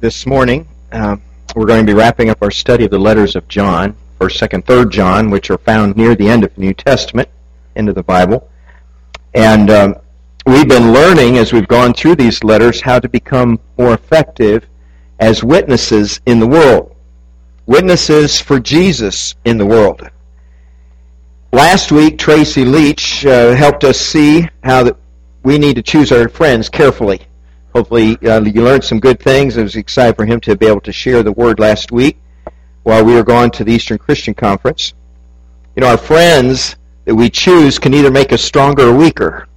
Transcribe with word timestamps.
this 0.00 0.26
morning. 0.26 0.68
Uh, 0.92 1.16
we're 1.56 1.66
going 1.66 1.84
to 1.84 1.92
be 1.92 1.96
wrapping 1.96 2.30
up 2.30 2.40
our 2.40 2.50
study 2.50 2.84
of 2.84 2.90
the 2.90 2.98
letters 2.98 3.34
of 3.34 3.48
John, 3.48 3.96
1st, 4.20 4.48
2nd, 4.48 4.64
3rd 4.64 4.90
John, 4.90 5.30
which 5.30 5.50
are 5.50 5.58
found 5.58 5.96
near 5.96 6.14
the 6.14 6.28
end 6.28 6.44
of 6.44 6.54
the 6.54 6.60
New 6.60 6.74
Testament, 6.74 7.28
into 7.74 7.92
the 7.92 8.02
Bible. 8.02 8.48
And 9.34 9.70
um, 9.70 9.96
we've 10.46 10.68
been 10.68 10.92
learning 10.92 11.38
as 11.38 11.52
we've 11.52 11.66
gone 11.66 11.94
through 11.94 12.14
these 12.14 12.44
letters 12.44 12.80
how 12.80 13.00
to 13.00 13.08
become 13.08 13.58
more 13.76 13.94
effective 13.94 14.66
as 15.18 15.42
witnesses 15.42 16.20
in 16.26 16.38
the 16.38 16.46
world. 16.46 16.94
Witnesses 17.66 18.40
for 18.40 18.60
Jesus 18.60 19.34
in 19.44 19.58
the 19.58 19.66
world. 19.66 20.08
Last 21.52 21.90
week, 21.90 22.18
Tracy 22.18 22.64
Leach 22.64 23.26
uh, 23.26 23.54
helped 23.54 23.82
us 23.82 23.98
see 23.98 24.48
how 24.62 24.84
that 24.84 24.96
we 25.42 25.58
need 25.58 25.74
to 25.76 25.82
choose 25.82 26.12
our 26.12 26.28
friends 26.28 26.68
carefully 26.68 27.22
Hopefully, 27.74 28.16
uh, 28.26 28.40
you 28.40 28.62
learned 28.64 28.84
some 28.84 28.98
good 28.98 29.20
things. 29.20 29.58
I 29.58 29.62
was 29.62 29.76
excited 29.76 30.16
for 30.16 30.24
him 30.24 30.40
to 30.40 30.56
be 30.56 30.66
able 30.66 30.80
to 30.80 30.92
share 30.92 31.22
the 31.22 31.32
word 31.32 31.60
last 31.60 31.92
week 31.92 32.18
while 32.82 33.04
we 33.04 33.14
were 33.14 33.22
going 33.22 33.50
to 33.52 33.64
the 33.64 33.72
Eastern 33.72 33.98
Christian 33.98 34.34
Conference. 34.34 34.94
You 35.76 35.82
know, 35.82 35.88
our 35.88 35.98
friends 35.98 36.76
that 37.04 37.14
we 37.14 37.28
choose 37.30 37.78
can 37.78 37.94
either 37.94 38.10
make 38.10 38.32
us 38.32 38.42
stronger 38.42 38.88
or 38.88 38.94
weaker. 38.94 39.48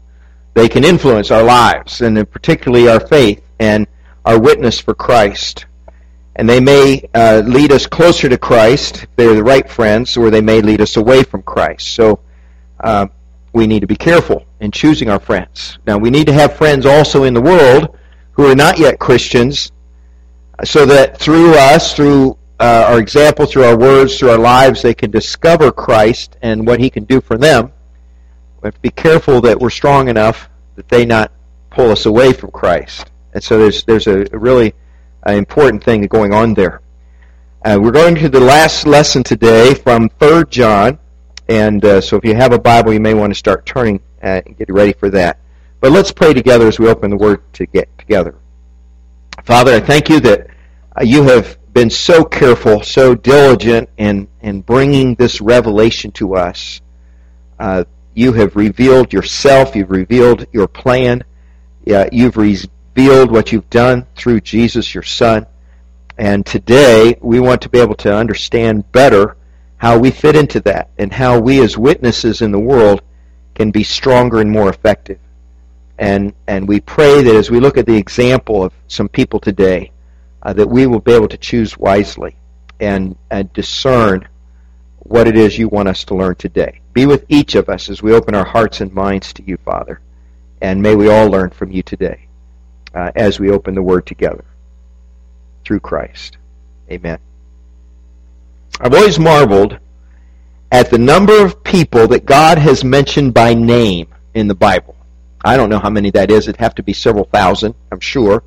They 0.53 0.67
can 0.67 0.83
influence 0.83 1.31
our 1.31 1.43
lives, 1.43 2.01
and 2.01 2.29
particularly 2.29 2.89
our 2.89 2.99
faith 2.99 3.41
and 3.59 3.87
our 4.25 4.39
witness 4.39 4.79
for 4.79 4.93
Christ. 4.93 5.65
And 6.35 6.47
they 6.47 6.59
may 6.59 7.09
uh, 7.13 7.43
lead 7.45 7.71
us 7.71 7.87
closer 7.87 8.27
to 8.27 8.37
Christ 8.37 9.03
if 9.03 9.15
they're 9.15 9.33
the 9.33 9.43
right 9.43 9.69
friends, 9.69 10.17
or 10.17 10.29
they 10.29 10.41
may 10.41 10.61
lead 10.61 10.81
us 10.81 10.97
away 10.97 11.23
from 11.23 11.43
Christ. 11.43 11.93
So 11.93 12.19
uh, 12.81 13.07
we 13.53 13.67
need 13.67 13.79
to 13.79 13.87
be 13.87 13.95
careful 13.95 14.45
in 14.59 14.71
choosing 14.71 15.09
our 15.09 15.19
friends. 15.19 15.79
Now, 15.87 15.97
we 15.97 16.09
need 16.09 16.27
to 16.27 16.33
have 16.33 16.57
friends 16.57 16.85
also 16.85 17.23
in 17.23 17.33
the 17.33 17.41
world 17.41 17.97
who 18.41 18.47
are 18.47 18.55
not 18.55 18.79
yet 18.79 18.97
Christians, 18.97 19.71
so 20.63 20.83
that 20.87 21.19
through 21.19 21.53
us, 21.53 21.93
through 21.93 22.39
uh, 22.59 22.85
our 22.89 22.99
example, 22.99 23.45
through 23.45 23.65
our 23.65 23.77
words, 23.77 24.17
through 24.17 24.31
our 24.31 24.39
lives, 24.39 24.81
they 24.81 24.95
can 24.95 25.11
discover 25.11 25.71
Christ 25.71 26.37
and 26.41 26.65
what 26.65 26.79
He 26.79 26.89
can 26.89 27.03
do 27.03 27.21
for 27.21 27.37
them. 27.37 27.71
We 28.59 28.67
have 28.67 28.73
to 28.73 28.81
be 28.81 28.89
careful 28.89 29.41
that 29.41 29.59
we're 29.59 29.69
strong 29.69 30.07
enough 30.07 30.49
that 30.75 30.89
they 30.89 31.05
not 31.05 31.31
pull 31.69 31.91
us 31.91 32.07
away 32.07 32.33
from 32.33 32.49
Christ. 32.49 33.11
And 33.33 33.43
so 33.43 33.59
there's 33.59 33.83
there's 33.83 34.07
a, 34.07 34.25
really 34.31 34.73
uh, 35.27 35.33
important 35.33 35.83
thing 35.83 36.01
going 36.07 36.33
on 36.33 36.55
there. 36.55 36.81
Uh, 37.63 37.77
we're 37.79 37.91
going 37.91 38.15
to 38.15 38.27
the 38.29 38.39
last 38.39 38.87
lesson 38.87 39.21
today 39.21 39.75
from 39.75 40.09
Third 40.09 40.49
John, 40.49 40.97
and 41.47 41.85
uh, 41.85 42.01
so 42.01 42.17
if 42.17 42.25
you 42.25 42.33
have 42.33 42.53
a 42.53 42.59
Bible, 42.59 42.91
you 42.91 42.99
may 42.99 43.13
want 43.13 43.31
to 43.31 43.37
start 43.37 43.67
turning 43.67 43.99
uh, 44.23 44.41
and 44.47 44.57
get 44.57 44.71
ready 44.71 44.93
for 44.93 45.11
that. 45.11 45.37
But 45.81 45.91
let's 45.91 46.11
pray 46.11 46.33
together 46.33 46.67
as 46.67 46.79
we 46.79 46.87
open 46.87 47.09
the 47.09 47.17
Word 47.17 47.41
to 47.53 47.65
get 47.65 47.89
together. 47.97 48.35
Father, 49.43 49.73
I 49.73 49.79
thank 49.79 50.09
you 50.09 50.19
that 50.19 50.47
uh, 50.95 51.03
you 51.03 51.23
have 51.23 51.57
been 51.73 51.89
so 51.89 52.23
careful, 52.23 52.83
so 52.83 53.15
diligent 53.15 53.89
in, 53.97 54.27
in 54.41 54.61
bringing 54.61 55.15
this 55.15 55.41
revelation 55.41 56.11
to 56.11 56.35
us. 56.35 56.81
Uh, 57.59 57.83
you 58.13 58.31
have 58.33 58.55
revealed 58.55 59.11
yourself. 59.11 59.75
You've 59.75 59.89
revealed 59.89 60.45
your 60.51 60.67
plan. 60.67 61.23
You've 61.85 62.37
revealed 62.37 63.31
what 63.31 63.51
you've 63.51 63.69
done 63.71 64.05
through 64.15 64.41
Jesus, 64.41 64.93
your 64.93 65.03
Son. 65.03 65.47
And 66.17 66.45
today, 66.45 67.17
we 67.21 67.39
want 67.39 67.61
to 67.63 67.69
be 67.69 67.79
able 67.79 67.95
to 67.95 68.15
understand 68.15 68.91
better 68.91 69.35
how 69.77 69.97
we 69.97 70.11
fit 70.11 70.35
into 70.35 70.59
that 70.59 70.91
and 70.99 71.11
how 71.11 71.39
we 71.39 71.59
as 71.63 71.75
witnesses 71.75 72.43
in 72.43 72.51
the 72.51 72.59
world 72.59 73.01
can 73.55 73.71
be 73.71 73.83
stronger 73.83 74.41
and 74.41 74.51
more 74.51 74.69
effective. 74.69 75.17
And, 76.01 76.33
and 76.47 76.67
we 76.67 76.79
pray 76.79 77.21
that 77.21 77.35
as 77.35 77.51
we 77.51 77.59
look 77.59 77.77
at 77.77 77.85
the 77.85 77.95
example 77.95 78.63
of 78.63 78.73
some 78.87 79.07
people 79.07 79.39
today, 79.39 79.91
uh, 80.41 80.51
that 80.51 80.67
we 80.67 80.87
will 80.87 80.99
be 80.99 81.13
able 81.13 81.27
to 81.27 81.37
choose 81.37 81.77
wisely 81.77 82.35
and, 82.79 83.15
and 83.29 83.53
discern 83.53 84.27
what 84.97 85.27
it 85.27 85.37
is 85.37 85.59
you 85.59 85.67
want 85.67 85.87
us 85.87 86.03
to 86.05 86.15
learn 86.15 86.33
today. 86.35 86.81
Be 86.93 87.05
with 87.05 87.23
each 87.29 87.53
of 87.53 87.69
us 87.69 87.87
as 87.87 88.01
we 88.01 88.13
open 88.13 88.33
our 88.33 88.43
hearts 88.45 88.81
and 88.81 88.91
minds 88.91 89.31
to 89.33 89.43
you, 89.43 89.57
Father. 89.57 90.01
And 90.59 90.81
may 90.81 90.95
we 90.95 91.07
all 91.07 91.29
learn 91.29 91.51
from 91.51 91.71
you 91.71 91.83
today 91.83 92.25
uh, 92.95 93.11
as 93.15 93.39
we 93.39 93.51
open 93.51 93.75
the 93.75 93.83
Word 93.83 94.07
together 94.07 94.43
through 95.63 95.81
Christ. 95.81 96.37
Amen. 96.89 97.19
I've 98.79 98.95
always 98.95 99.19
marveled 99.19 99.77
at 100.71 100.89
the 100.89 100.97
number 100.97 101.45
of 101.45 101.63
people 101.63 102.07
that 102.07 102.25
God 102.25 102.57
has 102.57 102.83
mentioned 102.83 103.35
by 103.35 103.53
name 103.53 104.07
in 104.33 104.47
the 104.47 104.55
Bible. 104.55 104.95
I 105.43 105.57
don't 105.57 105.69
know 105.69 105.79
how 105.79 105.89
many 105.89 106.11
that 106.11 106.31
is. 106.31 106.47
It'd 106.47 106.59
have 106.59 106.75
to 106.75 106.83
be 106.83 106.93
several 106.93 107.25
thousand, 107.25 107.75
I'm 107.91 107.99
sure. 107.99 108.43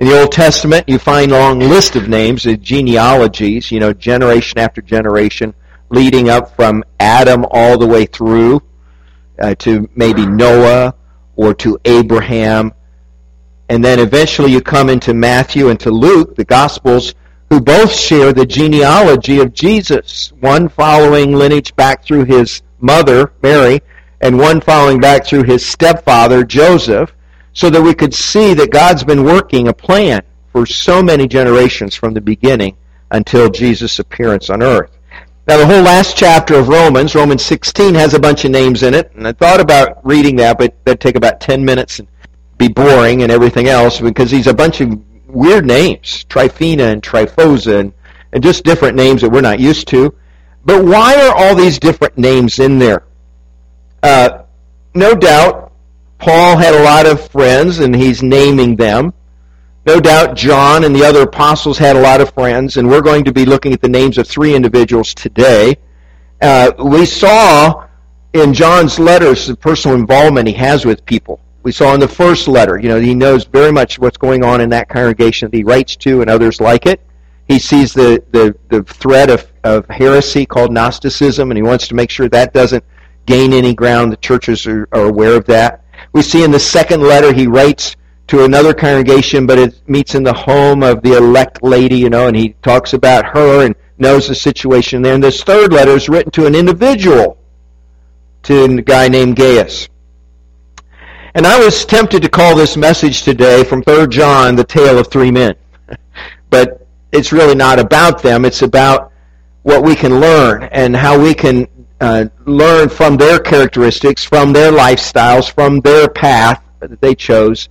In 0.00 0.06
the 0.06 0.20
Old 0.20 0.30
Testament, 0.30 0.88
you 0.88 0.98
find 0.98 1.32
a 1.32 1.38
long 1.38 1.58
list 1.58 1.96
of 1.96 2.08
names, 2.08 2.44
genealogies, 2.44 3.72
you 3.72 3.80
know, 3.80 3.92
generation 3.92 4.58
after 4.58 4.80
generation, 4.80 5.54
leading 5.90 6.28
up 6.28 6.54
from 6.54 6.84
Adam 7.00 7.44
all 7.50 7.76
the 7.78 7.86
way 7.86 8.06
through 8.06 8.62
uh, 9.40 9.54
to 9.56 9.88
maybe 9.96 10.24
Noah 10.24 10.94
or 11.34 11.54
to 11.54 11.78
Abraham. 11.84 12.72
And 13.68 13.84
then 13.84 13.98
eventually 13.98 14.52
you 14.52 14.60
come 14.60 14.88
into 14.88 15.14
Matthew 15.14 15.68
and 15.68 15.80
to 15.80 15.90
Luke, 15.90 16.36
the 16.36 16.44
Gospels, 16.44 17.14
who 17.50 17.60
both 17.60 17.92
share 17.92 18.32
the 18.32 18.46
genealogy 18.46 19.40
of 19.40 19.52
Jesus, 19.52 20.32
one 20.40 20.68
following 20.68 21.32
lineage 21.32 21.74
back 21.76 22.04
through 22.04 22.24
his 22.24 22.62
mother, 22.80 23.32
Mary, 23.42 23.80
and 24.20 24.38
one 24.38 24.60
following 24.60 25.00
back 25.00 25.24
through 25.24 25.44
his 25.44 25.64
stepfather, 25.64 26.44
Joseph, 26.44 27.14
so 27.52 27.70
that 27.70 27.82
we 27.82 27.94
could 27.94 28.14
see 28.14 28.54
that 28.54 28.70
God's 28.70 29.04
been 29.04 29.24
working 29.24 29.68
a 29.68 29.72
plan 29.72 30.22
for 30.52 30.66
so 30.66 31.02
many 31.02 31.28
generations 31.28 31.94
from 31.94 32.14
the 32.14 32.20
beginning 32.20 32.76
until 33.10 33.48
Jesus' 33.48 33.98
appearance 33.98 34.50
on 34.50 34.62
earth. 34.62 34.98
Now, 35.46 35.56
the 35.56 35.66
whole 35.66 35.82
last 35.82 36.16
chapter 36.16 36.56
of 36.56 36.68
Romans, 36.68 37.14
Romans 37.14 37.42
16, 37.42 37.94
has 37.94 38.12
a 38.12 38.20
bunch 38.20 38.44
of 38.44 38.50
names 38.50 38.82
in 38.82 38.92
it, 38.92 39.12
and 39.14 39.26
I 39.26 39.32
thought 39.32 39.60
about 39.60 40.04
reading 40.04 40.36
that, 40.36 40.58
but 40.58 40.76
that'd 40.84 41.00
take 41.00 41.16
about 41.16 41.40
10 41.40 41.64
minutes 41.64 42.00
and 42.00 42.08
be 42.58 42.68
boring 42.68 43.22
and 43.22 43.32
everything 43.32 43.66
else 43.66 44.00
because 44.00 44.32
are 44.34 44.50
a 44.50 44.54
bunch 44.54 44.80
of 44.80 45.00
weird 45.26 45.64
names, 45.64 46.24
Tryphena 46.24 46.84
and 46.84 47.02
Tryphosa, 47.02 47.80
and, 47.80 47.92
and 48.32 48.42
just 48.42 48.64
different 48.64 48.96
names 48.96 49.22
that 49.22 49.30
we're 49.30 49.40
not 49.40 49.60
used 49.60 49.88
to. 49.88 50.14
But 50.64 50.84
why 50.84 51.14
are 51.14 51.34
all 51.34 51.54
these 51.54 51.78
different 51.78 52.18
names 52.18 52.58
in 52.58 52.78
there? 52.78 53.04
Uh, 54.02 54.42
no 54.94 55.14
doubt, 55.14 55.72
Paul 56.18 56.56
had 56.56 56.74
a 56.74 56.82
lot 56.82 57.06
of 57.06 57.30
friends, 57.30 57.78
and 57.78 57.94
he's 57.94 58.22
naming 58.22 58.76
them. 58.76 59.12
No 59.86 60.00
doubt, 60.00 60.36
John 60.36 60.84
and 60.84 60.94
the 60.94 61.04
other 61.04 61.22
apostles 61.22 61.78
had 61.78 61.96
a 61.96 62.00
lot 62.00 62.20
of 62.20 62.32
friends, 62.34 62.76
and 62.76 62.88
we're 62.88 63.00
going 63.00 63.24
to 63.24 63.32
be 63.32 63.46
looking 63.46 63.72
at 63.72 63.80
the 63.80 63.88
names 63.88 64.18
of 64.18 64.26
three 64.26 64.54
individuals 64.54 65.14
today. 65.14 65.76
Uh, 66.40 66.72
we 66.78 67.06
saw 67.06 67.86
in 68.32 68.52
John's 68.52 68.98
letters 68.98 69.46
the 69.46 69.56
personal 69.56 69.96
involvement 69.96 70.46
he 70.46 70.54
has 70.54 70.84
with 70.84 71.04
people. 71.06 71.40
We 71.62 71.72
saw 71.72 71.94
in 71.94 72.00
the 72.00 72.08
first 72.08 72.48
letter, 72.48 72.78
you 72.78 72.88
know, 72.88 73.00
he 73.00 73.14
knows 73.14 73.44
very 73.44 73.72
much 73.72 73.98
what's 73.98 74.16
going 74.16 74.44
on 74.44 74.60
in 74.60 74.68
that 74.70 74.88
congregation 74.88 75.50
that 75.50 75.56
he 75.56 75.64
writes 75.64 75.96
to 75.96 76.20
and 76.20 76.30
others 76.30 76.60
like 76.60 76.86
it. 76.86 77.00
He 77.46 77.58
sees 77.58 77.94
the, 77.94 78.22
the, 78.30 78.54
the 78.68 78.82
threat 78.84 79.30
of, 79.30 79.50
of 79.64 79.86
heresy 79.88 80.44
called 80.44 80.72
Gnosticism, 80.72 81.50
and 81.50 81.56
he 81.56 81.62
wants 81.62 81.88
to 81.88 81.94
make 81.94 82.10
sure 82.10 82.28
that 82.28 82.52
doesn't 82.52 82.84
gain 83.28 83.52
any 83.52 83.74
ground. 83.74 84.10
The 84.10 84.16
churches 84.16 84.66
are, 84.66 84.88
are 84.90 85.04
aware 85.04 85.36
of 85.36 85.44
that. 85.46 85.84
We 86.12 86.22
see 86.22 86.42
in 86.42 86.50
the 86.50 86.58
second 86.58 87.02
letter 87.02 87.32
he 87.32 87.46
writes 87.46 87.94
to 88.28 88.44
another 88.44 88.72
congregation, 88.72 89.46
but 89.46 89.58
it 89.58 89.86
meets 89.86 90.14
in 90.14 90.22
the 90.22 90.32
home 90.32 90.82
of 90.82 91.02
the 91.02 91.16
elect 91.16 91.62
lady, 91.62 91.98
you 91.98 92.08
know, 92.08 92.26
and 92.26 92.36
he 92.36 92.54
talks 92.62 92.94
about 92.94 93.26
her 93.26 93.66
and 93.66 93.74
knows 93.98 94.28
the 94.28 94.34
situation 94.34 95.02
there. 95.02 95.14
And 95.14 95.22
this 95.22 95.42
third 95.42 95.72
letter 95.72 95.92
is 95.92 96.08
written 96.08 96.32
to 96.32 96.46
an 96.46 96.54
individual, 96.54 97.38
to 98.44 98.64
a 98.64 98.82
guy 98.82 99.08
named 99.08 99.36
Gaius. 99.36 99.88
And 101.34 101.46
I 101.46 101.62
was 101.62 101.84
tempted 101.84 102.22
to 102.22 102.30
call 102.30 102.56
this 102.56 102.76
message 102.76 103.22
today 103.22 103.62
from 103.62 103.82
3 103.82 104.06
John, 104.06 104.56
the 104.56 104.64
tale 104.64 104.98
of 104.98 105.08
three 105.08 105.30
men. 105.30 105.54
but 106.50 106.86
it's 107.12 107.32
really 107.32 107.54
not 107.54 107.78
about 107.78 108.22
them. 108.22 108.46
It's 108.46 108.62
about 108.62 109.12
what 109.62 109.82
we 109.82 109.94
can 109.94 110.18
learn 110.18 110.62
and 110.64 110.96
how 110.96 111.20
we 111.20 111.34
can 111.34 111.68
uh, 112.00 112.26
learn 112.46 112.88
from 112.88 113.16
their 113.16 113.38
characteristics, 113.38 114.24
from 114.24 114.52
their 114.52 114.70
lifestyles, 114.70 115.50
from 115.50 115.80
their 115.80 116.08
path 116.08 116.62
that 116.80 117.00
they 117.00 117.14
chose, 117.14 117.68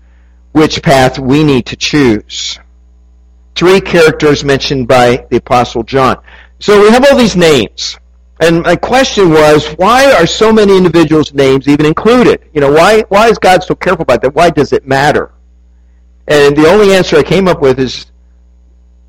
which 0.52 0.84
path 0.84 1.18
we 1.18 1.44
need 1.44 1.66
to 1.68 1.76
choose. 1.76 2.60
Three 3.56 3.82
characters 3.82 4.44
mentioned 4.44 4.88
by 4.88 5.26
the 5.30 5.38
Apostle 5.38 5.84
John. 5.84 6.18
So 6.60 6.82
we 6.82 6.90
have 6.90 7.06
all 7.06 7.18
these 7.18 7.36
names. 7.36 7.98
And 8.40 8.62
my 8.62 8.76
question 8.76 9.32
was, 9.32 9.68
why 9.78 10.12
are 10.14 10.28
so 10.28 10.54
many 10.54 10.78
individuals' 10.78 11.34
names 11.34 11.68
even 11.68 11.86
included? 11.86 12.50
You 12.54 12.62
know, 12.62 12.72
why, 12.72 13.02
why 13.10 13.30
is 13.30 13.40
God 13.40 13.64
so 13.64 13.74
careful 13.74 14.04
about 14.04 14.22
that? 14.22 14.36
Why 14.36 14.50
does 14.52 14.74
it 14.74 14.86
matter? 14.86 15.32
And 16.28 16.56
the 16.56 16.68
only 16.68 16.94
answer 16.94 17.18
I 17.18 17.24
came 17.24 17.48
up 17.48 17.62
with 17.62 17.80
is 17.80 18.08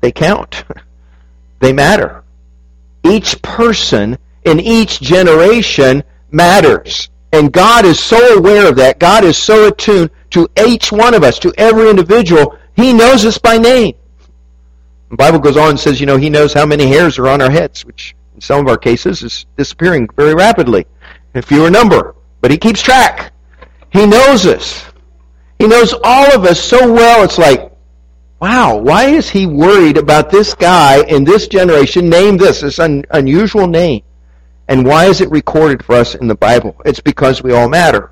they 0.01 0.11
count. 0.11 0.63
they 1.59 1.73
matter. 1.73 2.23
Each 3.03 3.39
person 3.41 4.17
in 4.45 4.59
each 4.59 5.01
generation 5.01 6.03
matters. 6.31 7.09
And 7.31 7.51
God 7.51 7.85
is 7.85 7.99
so 7.99 8.37
aware 8.37 8.67
of 8.67 8.75
that. 8.77 8.99
God 8.99 9.23
is 9.23 9.37
so 9.37 9.67
attuned 9.67 10.09
to 10.31 10.47
each 10.65 10.91
one 10.91 11.13
of 11.13 11.23
us, 11.23 11.39
to 11.39 11.53
every 11.57 11.89
individual. 11.89 12.57
He 12.75 12.93
knows 12.93 13.25
us 13.25 13.37
by 13.37 13.57
name. 13.57 13.95
The 15.09 15.17
Bible 15.17 15.39
goes 15.39 15.57
on 15.57 15.71
and 15.71 15.79
says, 15.79 15.99
you 15.99 16.05
know, 16.05 16.17
He 16.17 16.29
knows 16.29 16.53
how 16.53 16.65
many 16.65 16.87
hairs 16.87 17.17
are 17.17 17.27
on 17.27 17.41
our 17.41 17.49
heads, 17.49 17.85
which 17.85 18.15
in 18.35 18.41
some 18.41 18.59
of 18.61 18.67
our 18.67 18.77
cases 18.77 19.23
is 19.23 19.45
disappearing 19.57 20.07
very 20.15 20.33
rapidly, 20.33 20.85
a 21.35 21.41
fewer 21.41 21.69
number. 21.69 22.15
But 22.41 22.51
He 22.51 22.57
keeps 22.57 22.81
track. 22.81 23.31
He 23.91 24.05
knows 24.05 24.45
us. 24.45 24.85
He 25.57 25.67
knows 25.67 25.93
all 26.03 26.33
of 26.33 26.45
us 26.45 26.63
so 26.63 26.91
well, 26.91 27.23
it's 27.23 27.37
like, 27.37 27.71
wow, 28.39 28.77
why 28.77 29.05
is 29.05 29.29
He 29.29 29.45
worried 29.45 29.97
about 29.97 30.29
this 30.29 30.53
guy 30.53 31.03
in 31.03 31.23
this 31.23 31.47
generation? 31.47 32.09
Name 32.09 32.37
this, 32.37 32.61
this 32.61 32.79
un- 32.79 33.03
unusual 33.11 33.67
name. 33.67 34.03
And 34.69 34.85
why 34.85 35.05
is 35.05 35.19
it 35.19 35.29
recorded 35.31 35.83
for 35.83 35.95
us 35.95 36.13
in 36.13 36.27
the 36.27 36.35
Bible? 36.35 36.79
It's 36.85 36.99
because 36.99 37.41
we 37.41 37.53
all 37.53 37.67
matter. 37.67 38.11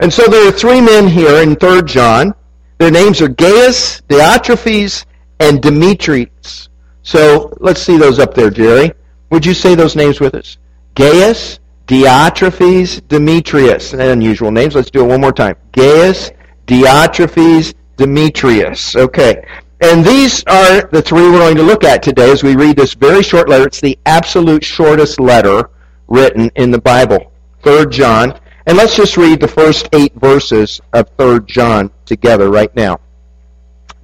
And 0.00 0.12
so 0.12 0.26
there 0.26 0.46
are 0.46 0.52
three 0.52 0.82
men 0.82 1.08
here 1.08 1.42
in 1.42 1.56
3 1.56 1.82
John. 1.82 2.34
Their 2.78 2.90
names 2.90 3.22
are 3.22 3.28
Gaius, 3.28 4.02
Diotrephes, 4.02 5.06
and 5.40 5.62
Demetrius. 5.62 6.68
So 7.02 7.56
let's 7.58 7.80
see 7.80 7.96
those 7.96 8.18
up 8.18 8.34
there, 8.34 8.50
Jerry. 8.50 8.92
Would 9.30 9.46
you 9.46 9.54
say 9.54 9.74
those 9.74 9.96
names 9.96 10.20
with 10.20 10.34
us? 10.34 10.58
Gaius, 10.94 11.58
Diotrephes, 11.86 13.08
Demetrius. 13.08 13.94
Unusual 13.94 14.50
names. 14.50 14.74
Let's 14.74 14.90
do 14.90 15.02
it 15.04 15.08
one 15.08 15.22
more 15.22 15.32
time. 15.32 15.56
Gaius, 15.72 16.32
Diotrephes, 16.66 17.72
Demetrius. 17.96 18.94
Okay. 18.94 19.42
And 19.82 20.04
these 20.04 20.44
are 20.44 20.88
the 20.92 21.02
three 21.02 21.22
we're 21.22 21.40
going 21.40 21.56
to 21.56 21.62
look 21.64 21.82
at 21.82 22.04
today 22.04 22.30
as 22.30 22.44
we 22.44 22.54
read 22.54 22.76
this 22.76 22.94
very 22.94 23.20
short 23.20 23.48
letter. 23.48 23.66
It's 23.66 23.80
the 23.80 23.98
absolute 24.06 24.64
shortest 24.64 25.18
letter 25.18 25.70
written 26.06 26.52
in 26.54 26.70
the 26.70 26.80
Bible. 26.80 27.32
3 27.64 27.86
John. 27.86 28.38
And 28.66 28.76
let's 28.76 28.94
just 28.94 29.16
read 29.16 29.40
the 29.40 29.48
first 29.48 29.88
eight 29.92 30.14
verses 30.14 30.80
of 30.92 31.10
3 31.18 31.40
John 31.46 31.90
together 32.04 32.48
right 32.48 32.72
now. 32.76 33.00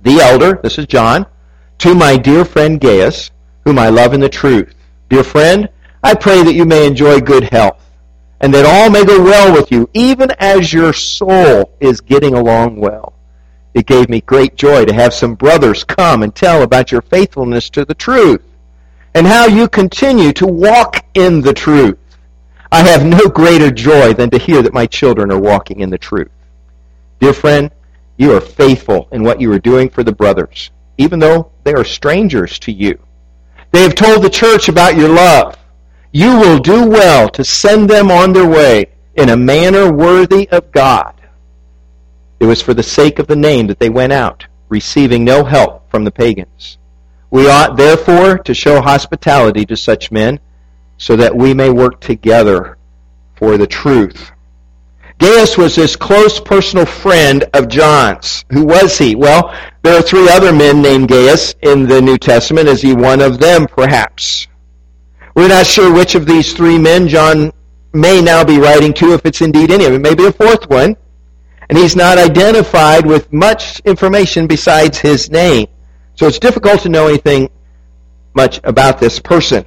The 0.03 0.19
elder, 0.19 0.59
this 0.65 0.79
is 0.79 0.87
John, 0.87 1.27
to 1.79 1.95
my 1.95 2.17
dear 2.17 2.45
friend 2.45 2.81
Gaius, 2.81 3.31
whom 3.65 3.79
I 3.79 3.89
love 3.89 4.15
in 4.15 4.21
the 4.21 4.29
truth. 4.29 4.75
Dear 5.09 5.23
friend, 5.23 5.69
I 6.03 6.15
pray 6.15 6.43
that 6.43 6.55
you 6.55 6.65
may 6.65 6.89
enjoy 6.89 7.21
good 7.21 7.45
health, 7.45 7.89
and 8.41 8.53
that 8.53 8.67
all 8.67 8.91
may 8.91 9.05
go 9.05 9.23
well 9.23 9.53
with 9.53 9.71
you, 9.71 9.89
even 9.95 10.33
as 10.41 10.73
your 10.73 10.93
soul 10.93 11.73
is 11.79 12.01
getting 12.01 12.35
along 12.35 12.81
well. 12.81 13.15
It 13.79 13.87
gave 13.87 14.09
me 14.09 14.23
great 14.23 14.57
joy 14.57 14.87
to 14.87 14.93
have 14.93 15.15
some 15.15 15.37
brothers 15.37 15.85
come 15.85 16.25
and 16.25 16.35
tell 16.35 16.65
about 16.65 16.91
your 16.91 17.01
faithfulness 17.01 17.71
to 17.71 17.85
the 17.85 17.95
truth 17.95 18.43
and 19.15 19.25
how 19.25 19.47
you 19.47 19.69
continue 19.69 20.33
to 20.33 20.49
walk 20.49 21.07
in 21.15 21.41
the 21.41 21.55
truth. 21.55 21.97
I 22.73 22.83
have 22.83 23.07
no 23.07 23.29
greater 23.29 23.71
joy 23.71 24.15
than 24.15 24.31
to 24.31 24.39
hear 24.39 24.63
that 24.63 24.75
my 24.75 24.87
children 24.87 25.31
are 25.31 25.39
walking 25.39 25.79
in 25.79 25.91
the 25.91 25.97
truth. 25.97 26.33
Dear 27.21 27.33
friend, 27.33 27.71
you 28.17 28.35
are 28.35 28.41
faithful 28.41 29.07
in 29.13 29.23
what 29.23 29.41
you 29.41 29.53
are 29.53 29.61
doing 29.61 29.89
for 29.89 30.03
the 30.03 30.11
brothers, 30.11 30.73
even 30.97 31.21
though 31.21 31.53
they 31.63 31.73
are 31.73 31.85
strangers 31.85 32.59
to 32.59 32.73
you. 32.73 32.99
They 33.71 33.83
have 33.83 33.95
told 33.95 34.25
the 34.25 34.29
church 34.29 34.69
about 34.69 34.97
your 34.97 35.11
love. 35.11 35.57
You 36.11 36.37
will 36.37 36.59
do 36.59 36.85
well 36.85 37.29
to 37.29 37.45
send 37.45 37.89
them 37.89 38.11
on 38.11 38.33
their 38.33 38.49
way 38.49 38.87
in 39.15 39.29
a 39.29 39.37
manner 39.37 39.93
worthy 39.93 40.49
of 40.49 40.73
God 40.73 41.18
it 42.41 42.47
was 42.47 42.63
for 42.63 42.75
the 42.75 42.83
sake 42.83 43.19
of 43.19 43.27
the 43.27 43.37
name 43.37 43.67
that 43.67 43.79
they 43.79 43.91
went 43.91 44.13
out, 44.13 44.47
receiving 44.69 45.25
no 45.25 45.45
help 45.45 45.91
from 45.91 46.05
the 46.05 46.11
pagans. 46.11 46.79
We 47.31 47.49
ought 47.49 47.77
therefore 47.77 48.39
to 48.39 48.55
show 48.55 48.81
hospitality 48.81 49.67
to 49.67 49.77
such 49.77 50.11
men, 50.11 50.41
so 50.97 51.17
that 51.17 51.37
we 51.37 51.55
may 51.55 51.71
work 51.71 52.01
together 52.01 52.79
for 53.37 53.57
the 53.57 53.67
truth. 53.67 54.33
Gaius 55.19 55.59
was 55.59 55.75
this 55.75 55.97
close 55.97 56.39
personal 56.39 56.87
friend 56.87 57.45
of 57.55 57.69
John's. 57.69 58.45
Who 58.53 58.65
was 58.65 58.97
he? 58.99 59.17
Well, 59.17 59.55
there 59.83 59.99
are 59.99 60.03
three 60.03 60.29
other 60.29 60.53
men 60.53 60.81
named 60.81 61.09
Gaius 61.09 61.55
in 61.63 61.87
the 61.87 62.01
New 62.01 62.19
Testament. 62.19 62.69
Is 62.69 62.83
he 62.83 62.95
one 62.95 63.21
of 63.21 63.41
them, 63.41 63.67
perhaps? 63.67 64.47
We're 65.35 65.49
not 65.49 65.67
sure 65.67 65.93
which 65.93 66.15
of 66.15 66.25
these 66.25 66.53
three 66.53 66.79
men 66.79 67.09
John 67.09 67.53
may 67.93 68.21
now 68.21 68.45
be 68.45 68.59
writing 68.59 68.93
to, 68.95 69.13
if 69.13 69.27
it's 69.27 69.41
indeed 69.41 69.73
any 69.73 69.87
of 69.87 69.93
them. 69.93 70.03
Maybe 70.03 70.25
a 70.25 70.33
fourth 70.33 70.69
one 70.71 70.97
and 71.69 71.79
he's 71.79 71.97
not 71.97 72.19
identified 72.19 73.05
with 73.05 73.33
much 73.33 73.81
information 73.81 74.47
besides 74.47 74.99
his 74.99 75.31
name. 75.31 75.67
So 76.15 76.27
it's 76.27 76.39
difficult 76.39 76.81
to 76.83 76.89
know 76.89 77.07
anything 77.07 77.51
much 78.35 78.61
about 78.65 78.99
this 78.99 79.19
person, 79.19 79.65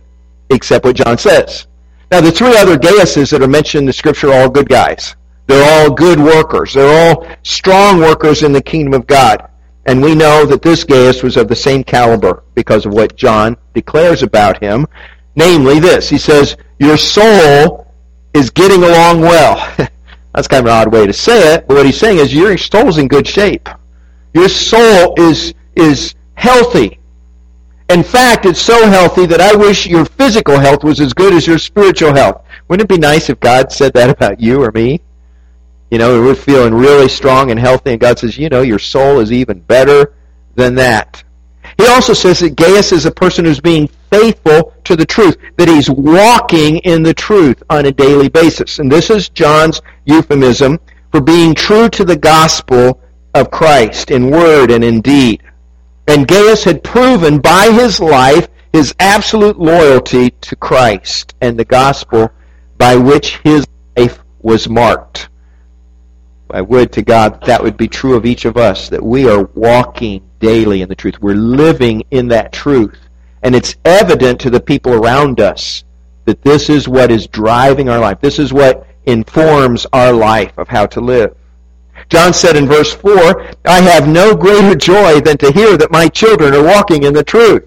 except 0.50 0.86
what 0.86 0.96
John 0.96 1.18
says. 1.18 1.68
Now, 2.12 2.22
the 2.22 2.32
three 2.32 2.58
other 2.58 2.78
Gaiuses 2.78 3.32
that 3.32 3.42
are 3.42 3.48
mentioned 3.48 3.84
in 3.84 3.86
the 3.86 3.94
scripture 3.94 4.30
are 4.30 4.42
all 4.42 4.50
good 4.50 4.68
guys. 4.68 5.16
They're 5.48 5.82
all 5.82 5.94
good 5.94 6.20
workers. 6.20 6.74
They're 6.74 7.10
all 7.10 7.28
strong 7.44 8.00
workers 8.00 8.44
in 8.44 8.52
the 8.52 8.62
kingdom 8.62 8.94
of 8.94 9.08
God. 9.08 9.50
And 9.86 10.02
we 10.02 10.14
know 10.14 10.46
that 10.46 10.62
this 10.62 10.84
Gaius 10.84 11.24
was 11.24 11.38
of 11.38 11.48
the 11.48 11.56
same 11.56 11.84
caliber 11.84 12.44
because 12.54 12.86
of 12.86 12.94
what 12.94 13.16
John 13.16 13.58
declares 13.74 14.24
about 14.24 14.62
him. 14.62 14.88
Namely 15.36 15.80
this. 15.80 16.10
He 16.10 16.18
says, 16.18 16.58
Your 16.80 16.98
soul 16.98 17.88
is 18.34 18.50
getting 18.50 18.84
along 18.84 19.22
well. 19.22 19.78
That's 20.34 20.48
kind 20.48 20.66
of 20.66 20.72
an 20.72 20.78
odd 20.78 20.94
way 20.94 21.08
to 21.08 21.14
say 21.14 21.56
it, 21.56 21.68
but 21.68 21.76
what 21.76 21.86
he's 21.86 22.00
saying 22.00 22.18
is 22.18 22.34
your 22.34 22.58
soul's 22.58 22.98
in 22.98 23.08
good 23.08 23.28
shape. 23.28 23.68
Your 24.34 24.48
soul 24.48 25.14
is, 25.18 25.54
is 25.76 26.16
healthy. 26.36 27.00
In 27.90 28.04
fact, 28.04 28.46
it's 28.46 28.62
so 28.62 28.88
healthy 28.88 29.26
that 29.26 29.42
I 29.42 29.54
wish 29.54 29.86
your 29.86 30.06
physical 30.06 30.58
health 30.58 30.84
was 30.84 31.02
as 31.02 31.14
good 31.14 31.34
as 31.34 31.46
your 31.46 31.58
spiritual 31.58 32.14
health. 32.14 32.46
Wouldn't 32.70 32.90
it 32.90 32.94
be 32.94 32.98
nice 32.98 33.30
if 33.30 33.40
God 33.42 33.72
said 33.72 33.92
that 33.94 34.10
about 34.10 34.40
you 34.40 34.64
or 34.64 34.72
me? 34.72 35.02
You 35.90 35.98
know, 35.98 36.22
we're 36.22 36.36
feeling 36.36 36.74
really 36.74 37.10
strong 37.10 37.52
and 37.52 37.60
healthy, 37.60 37.92
and 37.92 38.00
God 38.00 38.18
says, 38.18 38.38
you 38.38 38.48
know, 38.48 38.62
your 38.62 38.80
soul 38.80 39.20
is 39.20 39.34
even 39.34 39.60
better 39.60 40.14
than 40.56 40.76
that. 40.76 41.22
He 41.78 41.86
also 41.88 42.14
says 42.14 42.40
that 42.40 42.56
Gaius 42.56 42.94
is 42.94 43.06
a 43.06 43.12
person 43.12 43.44
who's 43.44 43.60
being 43.60 43.90
faithful 44.12 44.74
to 44.84 44.96
the 44.96 45.06
truth, 45.06 45.38
that 45.58 45.68
he's 45.68 45.90
walking 45.90 46.78
in 46.80 47.02
the 47.04 47.14
truth 47.14 47.64
on 47.70 47.86
a 47.86 47.92
daily 47.92 48.30
basis. 48.30 48.80
And 48.80 48.92
this 48.92 49.10
is 49.10 49.30
John's 49.30 49.82
euphemism 50.06 50.80
for 51.12 51.22
being 51.22 51.56
true 51.56 51.90
to 51.90 52.06
the 52.06 52.18
gospel 52.18 53.02
of 53.34 53.52
Christ 53.52 54.12
in 54.12 54.30
word 54.30 54.72
and 54.72 54.84
in 54.84 55.02
deed. 55.02 55.42
And 56.08 56.28
Gaius 56.28 56.64
had 56.64 56.84
proven 56.84 57.40
by 57.40 57.72
his 57.72 58.00
life 58.00 58.48
his 58.74 58.94
absolute 59.00 59.60
loyalty 59.60 60.32
to 60.32 60.56
Christ 60.56 61.36
and 61.42 61.58
the 61.58 61.66
gospel 61.66 62.32
by 62.78 62.96
which 62.96 63.38
his 63.40 63.66
life 63.98 64.20
was 64.42 64.70
marked. 64.70 65.30
I 66.50 66.62
would 66.62 66.92
to 66.94 67.02
God 67.02 67.44
that 67.46 67.64
would 67.64 67.78
be 67.78 67.88
true 67.88 68.16
of 68.16 68.26
each 68.26 68.46
of 68.46 68.58
us, 68.58 68.90
that 68.90 69.04
we 69.04 69.30
are 69.30 69.44
walking 69.56 70.22
daily 70.40 70.82
in 70.82 70.90
the 70.90 70.96
truth. 70.96 71.22
We're 71.22 71.36
living 71.36 72.04
in 72.12 72.28
that 72.30 72.52
truth. 72.52 72.98
And 73.44 73.56
it's 73.56 73.76
evident 73.86 74.40
to 74.42 74.50
the 74.50 74.60
people 74.60 74.94
around 74.94 75.40
us 75.40 75.84
that 76.26 76.42
this 76.44 76.70
is 76.70 76.88
what 76.88 77.12
is 77.12 77.28
driving 77.28 77.90
our 77.90 78.00
life. 78.00 78.20
This 78.22 78.40
is 78.40 78.54
what 78.54 78.86
informs 79.06 79.88
our 79.94 80.14
life 80.14 80.58
of 80.58 80.68
how 80.68 80.86
to 80.88 81.02
live. 81.02 81.36
John 82.10 82.34
said 82.34 82.56
in 82.56 82.68
verse 82.68 82.94
4, 82.94 83.54
I 83.66 83.82
have 83.82 84.08
no 84.08 84.36
greater 84.36 84.76
joy 84.76 85.22
than 85.22 85.38
to 85.38 85.52
hear 85.52 85.78
that 85.78 85.92
my 85.92 86.08
children 86.08 86.54
are 86.54 86.64
walking 86.64 87.04
in 87.04 87.14
the 87.14 87.24
truth. 87.24 87.64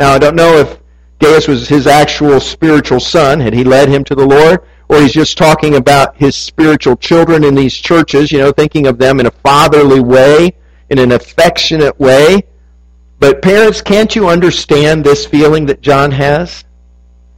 Now, 0.00 0.12
I 0.12 0.18
don't 0.18 0.36
know 0.36 0.56
if 0.56 0.78
Gaius 1.20 1.46
was 1.46 1.68
his 1.68 1.86
actual 1.86 2.40
spiritual 2.40 3.00
son. 3.00 3.38
Had 3.38 3.54
he 3.54 3.64
led 3.64 3.88
him 3.88 4.02
to 4.04 4.14
the 4.14 4.26
Lord? 4.26 4.60
Or 4.88 5.00
he's 5.00 5.12
just 5.12 5.38
talking 5.38 5.76
about 5.76 6.16
his 6.16 6.34
spiritual 6.34 6.96
children 6.96 7.44
in 7.44 7.54
these 7.54 7.74
churches, 7.74 8.32
you 8.32 8.38
know, 8.38 8.52
thinking 8.52 8.86
of 8.86 8.98
them 8.98 9.20
in 9.20 9.26
a 9.26 9.30
fatherly 9.30 10.00
way, 10.00 10.52
in 10.90 10.98
an 10.98 11.12
affectionate 11.12 11.98
way. 12.00 12.42
But 13.22 13.40
parents, 13.40 13.80
can't 13.80 14.16
you 14.16 14.26
understand 14.26 15.04
this 15.04 15.24
feeling 15.24 15.64
that 15.66 15.80
John 15.80 16.10
has? 16.10 16.64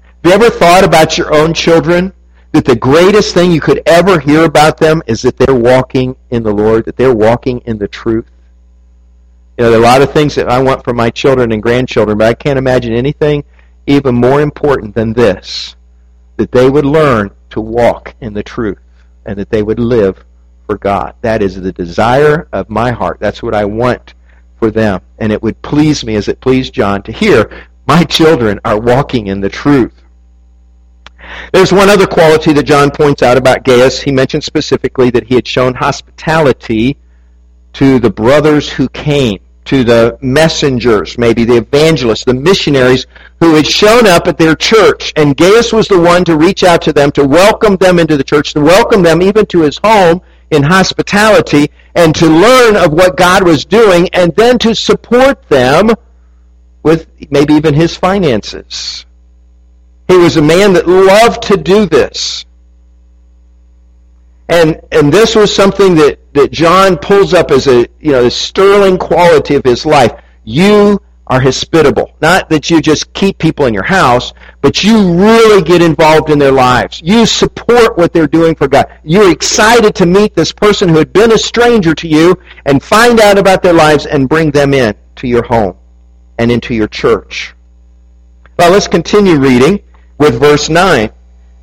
Have 0.00 0.16
you 0.24 0.30
ever 0.32 0.48
thought 0.48 0.82
about 0.82 1.18
your 1.18 1.34
own 1.34 1.52
children? 1.52 2.10
That 2.52 2.64
the 2.64 2.74
greatest 2.74 3.34
thing 3.34 3.52
you 3.52 3.60
could 3.60 3.82
ever 3.84 4.18
hear 4.18 4.44
about 4.44 4.78
them 4.78 5.02
is 5.06 5.20
that 5.20 5.36
they're 5.36 5.54
walking 5.54 6.16
in 6.30 6.42
the 6.42 6.54
Lord, 6.54 6.86
that 6.86 6.96
they're 6.96 7.14
walking 7.14 7.58
in 7.66 7.76
the 7.76 7.86
truth. 7.86 8.30
You 9.58 9.64
know, 9.64 9.70
there 9.72 9.78
are 9.78 9.82
a 9.82 9.86
lot 9.86 10.00
of 10.00 10.10
things 10.10 10.34
that 10.36 10.48
I 10.48 10.58
want 10.62 10.82
for 10.84 10.94
my 10.94 11.10
children 11.10 11.52
and 11.52 11.62
grandchildren, 11.62 12.16
but 12.16 12.28
I 12.28 12.32
can't 12.32 12.58
imagine 12.58 12.94
anything 12.94 13.44
even 13.86 14.14
more 14.14 14.40
important 14.40 14.94
than 14.94 15.12
this. 15.12 15.76
That 16.38 16.50
they 16.50 16.70
would 16.70 16.86
learn 16.86 17.30
to 17.50 17.60
walk 17.60 18.14
in 18.22 18.32
the 18.32 18.42
truth 18.42 18.80
and 19.26 19.38
that 19.38 19.50
they 19.50 19.62
would 19.62 19.78
live 19.78 20.24
for 20.64 20.78
God. 20.78 21.14
That 21.20 21.42
is 21.42 21.60
the 21.60 21.72
desire 21.72 22.48
of 22.54 22.70
my 22.70 22.90
heart. 22.90 23.18
That's 23.20 23.42
what 23.42 23.54
I 23.54 23.66
want 23.66 24.14
for 24.64 24.70
them. 24.70 25.02
And 25.18 25.30
it 25.30 25.42
would 25.42 25.60
please 25.60 26.04
me 26.04 26.14
as 26.14 26.28
it 26.28 26.40
pleased 26.40 26.72
John 26.72 27.02
to 27.02 27.12
hear 27.12 27.66
my 27.86 28.02
children 28.04 28.60
are 28.64 28.80
walking 28.80 29.26
in 29.26 29.42
the 29.42 29.50
truth. 29.50 29.92
There's 31.52 31.70
one 31.70 31.90
other 31.90 32.06
quality 32.06 32.54
that 32.54 32.62
John 32.62 32.90
points 32.90 33.22
out 33.22 33.36
about 33.36 33.64
Gaius. 33.64 34.00
He 34.00 34.10
mentions 34.10 34.46
specifically 34.46 35.10
that 35.10 35.24
he 35.24 35.34
had 35.34 35.46
shown 35.46 35.74
hospitality 35.74 36.96
to 37.74 37.98
the 37.98 38.08
brothers 38.08 38.70
who 38.70 38.88
came, 38.88 39.38
to 39.66 39.84
the 39.84 40.18
messengers, 40.22 41.18
maybe 41.18 41.44
the 41.44 41.58
evangelists, 41.58 42.24
the 42.24 42.32
missionaries 42.32 43.06
who 43.40 43.54
had 43.54 43.66
shown 43.66 44.06
up 44.06 44.26
at 44.28 44.38
their 44.38 44.54
church. 44.54 45.12
And 45.16 45.36
Gaius 45.36 45.74
was 45.74 45.88
the 45.88 46.00
one 46.00 46.24
to 46.24 46.38
reach 46.38 46.64
out 46.64 46.80
to 46.82 46.92
them, 46.92 47.12
to 47.12 47.24
welcome 47.26 47.76
them 47.76 47.98
into 47.98 48.16
the 48.16 48.24
church, 48.24 48.54
to 48.54 48.60
welcome 48.60 49.02
them 49.02 49.20
even 49.20 49.44
to 49.46 49.60
his 49.60 49.78
home 49.84 50.22
in 50.50 50.62
hospitality 50.62 51.70
and 51.94 52.14
to 52.14 52.26
learn 52.26 52.76
of 52.76 52.92
what 52.92 53.16
God 53.16 53.44
was 53.44 53.64
doing 53.64 54.08
and 54.12 54.34
then 54.36 54.58
to 54.58 54.74
support 54.74 55.48
them 55.48 55.90
with 56.82 57.08
maybe 57.30 57.54
even 57.54 57.74
his 57.74 57.96
finances. 57.96 59.06
He 60.08 60.16
was 60.16 60.36
a 60.36 60.42
man 60.42 60.74
that 60.74 60.86
loved 60.86 61.42
to 61.44 61.56
do 61.56 61.86
this. 61.86 62.44
And, 64.48 64.80
and 64.92 65.10
this 65.12 65.34
was 65.34 65.54
something 65.54 65.94
that, 65.94 66.18
that 66.34 66.52
John 66.52 66.98
pulls 66.98 67.32
up 67.32 67.50
as 67.50 67.66
a, 67.66 67.86
you 68.00 68.12
know, 68.12 68.24
the 68.24 68.30
sterling 68.30 68.98
quality 68.98 69.54
of 69.54 69.64
his 69.64 69.86
life. 69.86 70.12
You 70.44 71.00
are 71.26 71.40
hospitable. 71.40 72.14
Not 72.20 72.48
that 72.50 72.70
you 72.70 72.80
just 72.80 73.12
keep 73.14 73.38
people 73.38 73.66
in 73.66 73.74
your 73.74 73.84
house, 73.84 74.32
but 74.60 74.84
you 74.84 75.14
really 75.14 75.62
get 75.62 75.80
involved 75.80 76.30
in 76.30 76.38
their 76.38 76.52
lives. 76.52 77.00
You 77.02 77.24
support 77.24 77.96
what 77.96 78.12
they're 78.12 78.26
doing 78.26 78.54
for 78.54 78.68
God. 78.68 78.86
You're 79.04 79.30
excited 79.30 79.94
to 79.96 80.06
meet 80.06 80.34
this 80.34 80.52
person 80.52 80.88
who 80.88 80.98
had 80.98 81.12
been 81.12 81.32
a 81.32 81.38
stranger 81.38 81.94
to 81.94 82.08
you 82.08 82.38
and 82.66 82.82
find 82.82 83.20
out 83.20 83.38
about 83.38 83.62
their 83.62 83.72
lives 83.72 84.06
and 84.06 84.28
bring 84.28 84.50
them 84.50 84.74
in 84.74 84.94
to 85.16 85.26
your 85.26 85.44
home 85.44 85.76
and 86.38 86.50
into 86.50 86.74
your 86.74 86.88
church. 86.88 87.54
Well, 88.58 88.72
let's 88.72 88.88
continue 88.88 89.38
reading 89.38 89.82
with 90.18 90.38
verse 90.38 90.68
9. 90.68 91.10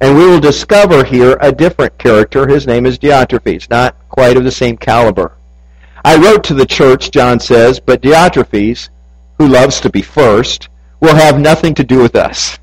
And 0.01 0.17
we 0.17 0.25
will 0.25 0.39
discover 0.39 1.03
here 1.03 1.37
a 1.41 1.51
different 1.51 1.95
character. 1.99 2.47
His 2.47 2.65
name 2.65 2.87
is 2.87 2.97
Diotrephes, 2.97 3.69
not 3.69 3.95
quite 4.09 4.35
of 4.35 4.43
the 4.43 4.51
same 4.51 4.75
caliber. 4.75 5.37
I 6.03 6.17
wrote 6.17 6.43
to 6.45 6.55
the 6.55 6.65
church, 6.65 7.11
John 7.11 7.39
says, 7.39 7.79
but 7.79 8.01
Diotrephes, 8.01 8.89
who 9.41 9.47
loves 9.47 9.81
to 9.81 9.89
be 9.89 10.03
first, 10.03 10.69
will 10.99 11.15
have 11.15 11.39
nothing 11.39 11.73
to 11.73 11.83
do 11.83 11.97
with 11.97 12.15
us. 12.15 12.59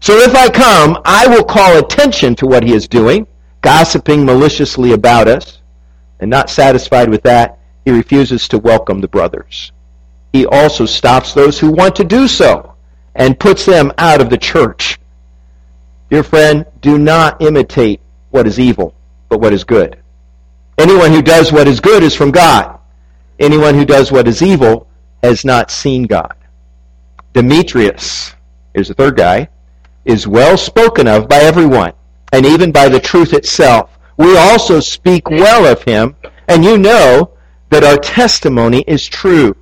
So 0.00 0.16
if 0.16 0.34
I 0.34 0.48
come, 0.48 0.98
I 1.04 1.26
will 1.26 1.44
call 1.44 1.76
attention 1.76 2.34
to 2.36 2.46
what 2.46 2.62
he 2.62 2.72
is 2.72 2.88
doing, 2.88 3.26
gossiping 3.60 4.24
maliciously 4.24 4.92
about 4.92 5.28
us. 5.28 5.60
And 6.18 6.30
not 6.30 6.48
satisfied 6.48 7.10
with 7.10 7.22
that, 7.24 7.58
he 7.84 7.90
refuses 7.90 8.48
to 8.48 8.58
welcome 8.58 9.02
the 9.02 9.08
brothers. 9.08 9.72
He 10.32 10.46
also 10.46 10.86
stops 10.86 11.34
those 11.34 11.60
who 11.60 11.70
want 11.70 11.94
to 11.96 12.04
do 12.04 12.28
so 12.28 12.76
and 13.14 13.38
puts 13.38 13.66
them 13.66 13.92
out 13.98 14.22
of 14.22 14.30
the 14.30 14.38
church. 14.38 14.98
Dear 16.08 16.22
friend, 16.22 16.64
do 16.80 16.98
not 16.98 17.42
imitate 17.42 18.00
what 18.30 18.46
is 18.46 18.58
evil, 18.58 18.94
but 19.28 19.40
what 19.40 19.52
is 19.52 19.64
good. 19.64 19.98
Anyone 20.78 21.12
who 21.12 21.20
does 21.20 21.52
what 21.52 21.68
is 21.68 21.78
good 21.78 22.02
is 22.02 22.14
from 22.14 22.30
God. 22.30 22.78
Anyone 23.38 23.74
who 23.74 23.84
does 23.84 24.10
what 24.10 24.26
is 24.26 24.42
evil 24.42 24.86
has 25.22 25.44
not 25.44 25.70
seen 25.70 26.04
God. 26.04 26.34
Demetrius, 27.32 28.34
here's 28.74 28.88
the 28.88 28.94
third 28.94 29.16
guy, 29.16 29.48
is 30.04 30.26
well 30.26 30.56
spoken 30.56 31.06
of 31.06 31.28
by 31.28 31.36
everyone, 31.36 31.92
and 32.32 32.44
even 32.46 32.72
by 32.72 32.88
the 32.88 33.00
truth 33.00 33.32
itself. 33.32 33.98
We 34.16 34.36
also 34.36 34.80
speak 34.80 35.30
well 35.30 35.70
of 35.70 35.82
him, 35.82 36.16
and 36.48 36.64
you 36.64 36.76
know 36.78 37.32
that 37.70 37.84
our 37.84 37.96
testimony 37.96 38.84
is 38.86 39.06
true. 39.06 39.56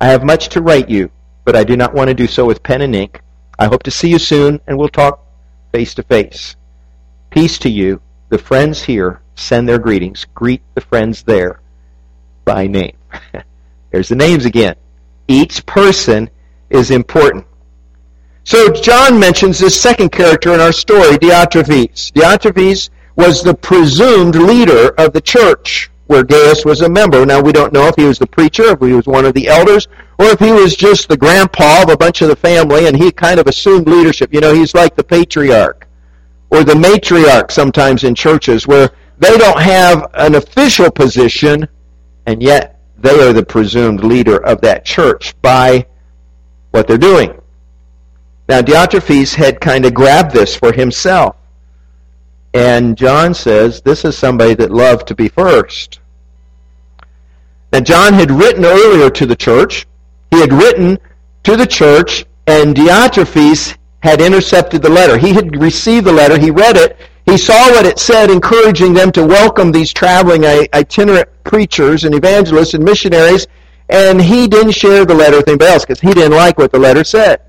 I 0.00 0.06
have 0.06 0.24
much 0.24 0.48
to 0.50 0.62
write 0.62 0.88
you, 0.88 1.10
but 1.44 1.56
I 1.56 1.64
do 1.64 1.76
not 1.76 1.94
want 1.94 2.08
to 2.08 2.14
do 2.14 2.26
so 2.26 2.44
with 2.44 2.62
pen 2.62 2.82
and 2.82 2.94
ink. 2.94 3.20
I 3.58 3.66
hope 3.66 3.82
to 3.84 3.90
see 3.90 4.08
you 4.08 4.18
soon, 4.18 4.60
and 4.66 4.78
we'll 4.78 4.88
talk 4.88 5.20
face 5.72 5.94
to 5.94 6.02
face. 6.02 6.56
Peace 7.30 7.58
to 7.58 7.68
you. 7.68 8.00
The 8.28 8.38
friends 8.38 8.82
here 8.82 9.20
send 9.34 9.68
their 9.68 9.78
greetings. 9.78 10.24
Greet 10.34 10.62
the 10.74 10.80
friends 10.80 11.22
there 11.22 11.60
by 12.44 12.66
name. 12.66 12.96
There's 13.94 14.08
the 14.08 14.16
names 14.16 14.44
again. 14.44 14.74
Each 15.28 15.64
person 15.66 16.28
is 16.68 16.90
important. 16.90 17.46
So 18.42 18.72
John 18.72 19.20
mentions 19.20 19.60
this 19.60 19.80
second 19.80 20.10
character 20.10 20.52
in 20.52 20.58
our 20.58 20.72
story, 20.72 21.16
Diotrephes. 21.16 22.10
Diotrephes 22.10 22.90
was 23.14 23.40
the 23.40 23.54
presumed 23.54 24.34
leader 24.34 24.88
of 24.98 25.12
the 25.12 25.20
church 25.20 25.92
where 26.08 26.24
Gaius 26.24 26.64
was 26.64 26.80
a 26.80 26.88
member. 26.88 27.24
Now 27.24 27.40
we 27.40 27.52
don't 27.52 27.72
know 27.72 27.86
if 27.86 27.94
he 27.94 28.02
was 28.02 28.18
the 28.18 28.26
preacher, 28.26 28.64
if 28.72 28.80
he 28.80 28.94
was 28.94 29.06
one 29.06 29.26
of 29.26 29.32
the 29.32 29.46
elders, 29.46 29.86
or 30.18 30.26
if 30.26 30.40
he 30.40 30.50
was 30.50 30.74
just 30.74 31.08
the 31.08 31.16
grandpa 31.16 31.84
of 31.84 31.90
a 31.90 31.96
bunch 31.96 32.20
of 32.20 32.28
the 32.28 32.34
family 32.34 32.88
and 32.88 32.96
he 32.96 33.12
kind 33.12 33.38
of 33.38 33.46
assumed 33.46 33.86
leadership. 33.86 34.34
You 34.34 34.40
know, 34.40 34.52
he's 34.52 34.74
like 34.74 34.96
the 34.96 35.04
patriarch 35.04 35.86
or 36.50 36.64
the 36.64 36.74
matriarch 36.74 37.52
sometimes 37.52 38.02
in 38.02 38.16
churches 38.16 38.66
where 38.66 38.90
they 39.18 39.38
don't 39.38 39.62
have 39.62 40.10
an 40.14 40.34
official 40.34 40.90
position 40.90 41.68
and 42.26 42.42
yet 42.42 42.73
they 43.04 43.20
are 43.20 43.32
the 43.32 43.44
presumed 43.44 44.02
leader 44.02 44.44
of 44.44 44.60
that 44.62 44.84
church 44.84 45.40
by 45.42 45.86
what 46.72 46.88
they're 46.88 46.98
doing. 46.98 47.40
Now 48.48 48.60
Diotrephes 48.60 49.34
had 49.34 49.60
kind 49.60 49.84
of 49.84 49.94
grabbed 49.94 50.32
this 50.32 50.56
for 50.56 50.72
himself. 50.72 51.36
And 52.52 52.96
John 52.96 53.34
says 53.34 53.80
this 53.80 54.04
is 54.04 54.16
somebody 54.16 54.54
that 54.54 54.70
loved 54.70 55.06
to 55.08 55.14
be 55.14 55.28
first. 55.28 56.00
Now 57.72 57.80
John 57.80 58.12
had 58.14 58.30
written 58.30 58.64
earlier 58.64 59.10
to 59.10 59.26
the 59.26 59.36
church 59.36 59.86
he 60.34 60.40
had 60.40 60.52
written 60.52 60.98
to 61.44 61.56
the 61.56 61.66
church, 61.66 62.24
and 62.48 62.74
Diotrephes 62.74 63.76
had 64.00 64.20
intercepted 64.20 64.82
the 64.82 64.90
letter. 64.90 65.16
He 65.16 65.32
had 65.32 65.60
received 65.62 66.06
the 66.06 66.12
letter, 66.12 66.38
he 66.38 66.50
read 66.50 66.76
it, 66.76 66.98
he 67.26 67.38
saw 67.38 67.70
what 67.70 67.86
it 67.86 67.98
said, 67.98 68.30
encouraging 68.30 68.92
them 68.92 69.10
to 69.12 69.24
welcome 69.24 69.72
these 69.72 69.92
traveling 69.92 70.44
itinerant 70.44 71.28
preachers 71.42 72.04
and 72.04 72.14
evangelists 72.14 72.74
and 72.74 72.84
missionaries, 72.84 73.46
and 73.88 74.20
he 74.20 74.46
didn't 74.46 74.72
share 74.72 75.04
the 75.04 75.14
letter 75.14 75.36
with 75.38 75.48
anybody 75.48 75.70
else 75.70 75.84
because 75.84 76.00
he 76.00 76.12
didn't 76.12 76.36
like 76.36 76.58
what 76.58 76.72
the 76.72 76.78
letter 76.78 77.04
said. 77.04 77.40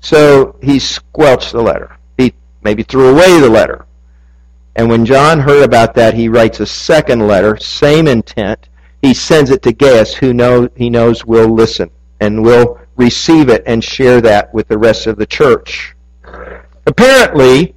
So 0.00 0.56
he 0.62 0.78
squelched 0.78 1.52
the 1.52 1.62
letter. 1.62 1.96
He 2.16 2.34
maybe 2.62 2.82
threw 2.82 3.10
away 3.10 3.40
the 3.40 3.50
letter. 3.50 3.86
And 4.76 4.88
when 4.88 5.06
John 5.06 5.40
heard 5.40 5.64
about 5.64 5.94
that, 5.94 6.14
he 6.14 6.28
writes 6.28 6.60
a 6.60 6.66
second 6.66 7.26
letter, 7.26 7.56
same 7.56 8.06
intent, 8.06 8.68
he 9.02 9.14
sends 9.14 9.50
it 9.50 9.62
to 9.62 9.72
Gaius, 9.72 10.14
who 10.14 10.34
know, 10.34 10.68
he 10.76 10.90
knows 10.90 11.24
will 11.24 11.48
listen 11.48 11.90
and 12.20 12.42
will 12.42 12.78
receive 12.96 13.48
it 13.48 13.62
and 13.66 13.82
share 13.82 14.20
that 14.20 14.52
with 14.52 14.68
the 14.68 14.78
rest 14.78 15.06
of 15.06 15.16
the 15.16 15.26
church. 15.26 15.95
Apparently, 16.86 17.74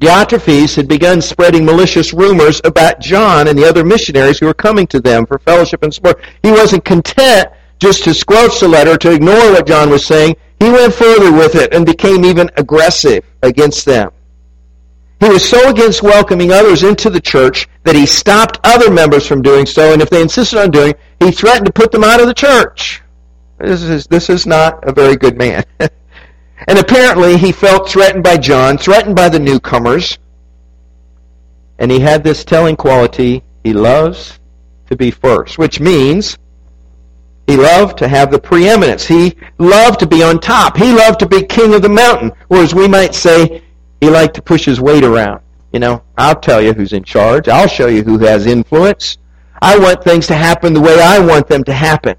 Diotrephes 0.00 0.74
had 0.74 0.88
begun 0.88 1.20
spreading 1.20 1.64
malicious 1.64 2.12
rumors 2.12 2.60
about 2.64 3.00
John 3.00 3.48
and 3.48 3.58
the 3.58 3.68
other 3.68 3.84
missionaries 3.84 4.38
who 4.38 4.46
were 4.46 4.54
coming 4.54 4.86
to 4.88 5.00
them 5.00 5.26
for 5.26 5.38
fellowship 5.38 5.82
and 5.82 5.92
support. 5.92 6.20
He 6.42 6.50
wasn't 6.50 6.84
content 6.84 7.48
just 7.78 8.04
to 8.04 8.14
squelch 8.14 8.60
the 8.60 8.68
letter, 8.68 8.96
to 8.96 9.12
ignore 9.12 9.52
what 9.52 9.66
John 9.66 9.90
was 9.90 10.06
saying. 10.06 10.36
He 10.60 10.70
went 10.70 10.94
further 10.94 11.32
with 11.32 11.56
it 11.56 11.74
and 11.74 11.84
became 11.84 12.24
even 12.24 12.48
aggressive 12.56 13.24
against 13.42 13.84
them. 13.84 14.10
He 15.20 15.28
was 15.28 15.48
so 15.48 15.70
against 15.70 16.02
welcoming 16.02 16.50
others 16.50 16.82
into 16.82 17.10
the 17.10 17.20
church 17.20 17.68
that 17.84 17.94
he 17.94 18.06
stopped 18.06 18.58
other 18.64 18.90
members 18.90 19.26
from 19.26 19.42
doing 19.42 19.66
so, 19.66 19.92
and 19.92 20.02
if 20.02 20.10
they 20.10 20.22
insisted 20.22 20.58
on 20.58 20.70
doing, 20.70 20.94
he 21.20 21.30
threatened 21.30 21.66
to 21.66 21.72
put 21.72 21.92
them 21.92 22.02
out 22.02 22.20
of 22.20 22.26
the 22.26 22.34
church. 22.34 23.02
This 23.58 23.82
is, 23.82 24.06
this 24.06 24.28
is 24.30 24.46
not 24.46 24.88
a 24.88 24.92
very 24.92 25.16
good 25.16 25.36
man. 25.36 25.64
and 26.68 26.78
apparently 26.78 27.36
he 27.36 27.52
felt 27.52 27.88
threatened 27.88 28.24
by 28.24 28.36
John, 28.36 28.78
threatened 28.78 29.16
by 29.16 29.28
the 29.28 29.38
newcomers, 29.38 30.18
and 31.78 31.90
he 31.90 32.00
had 32.00 32.22
this 32.22 32.44
telling 32.44 32.76
quality, 32.76 33.42
he 33.64 33.72
loves 33.72 34.38
to 34.86 34.96
be 34.96 35.10
first, 35.10 35.58
which 35.58 35.80
means 35.80 36.38
he 37.46 37.56
loved 37.56 37.98
to 37.98 38.08
have 38.08 38.30
the 38.30 38.38
preeminence. 38.38 39.06
He 39.06 39.36
loved 39.58 39.98
to 40.00 40.06
be 40.06 40.22
on 40.22 40.38
top. 40.38 40.76
He 40.76 40.92
loved 40.92 41.18
to 41.20 41.26
be 41.26 41.42
king 41.42 41.74
of 41.74 41.82
the 41.82 41.88
mountain. 41.88 42.32
Or 42.48 42.58
as 42.58 42.74
we 42.74 42.86
might 42.86 43.14
say, 43.14 43.62
he 44.00 44.08
liked 44.08 44.34
to 44.36 44.42
push 44.42 44.64
his 44.64 44.80
weight 44.80 45.04
around. 45.04 45.42
You 45.72 45.80
know, 45.80 46.02
I'll 46.16 46.38
tell 46.38 46.62
you 46.62 46.72
who's 46.72 46.92
in 46.92 47.02
charge. 47.02 47.48
I'll 47.48 47.68
show 47.68 47.88
you 47.88 48.02
who 48.02 48.18
has 48.18 48.46
influence. 48.46 49.18
I 49.60 49.78
want 49.78 50.04
things 50.04 50.26
to 50.28 50.34
happen 50.34 50.72
the 50.72 50.80
way 50.80 51.00
I 51.00 51.18
want 51.18 51.48
them 51.48 51.64
to 51.64 51.72
happen. 51.72 52.16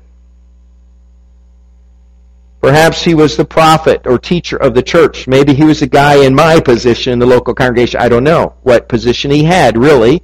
Perhaps 2.64 3.04
he 3.04 3.14
was 3.14 3.36
the 3.36 3.44
prophet 3.44 4.08
or 4.08 4.18
teacher 4.18 4.56
of 4.56 4.74
the 4.74 4.82
church. 4.82 5.28
Maybe 5.28 5.54
he 5.54 5.66
was 5.66 5.82
a 5.82 5.88
guy 5.88 6.24
in 6.24 6.34
my 6.34 6.62
position 6.62 7.12
in 7.12 7.20
the 7.20 7.26
local 7.26 7.54
congregation. 7.54 8.00
I 8.00 8.08
don't 8.08 8.24
know 8.24 8.56
what 8.64 8.88
position 8.88 9.32
he 9.32 9.44
had, 9.44 9.78
really. 9.78 10.24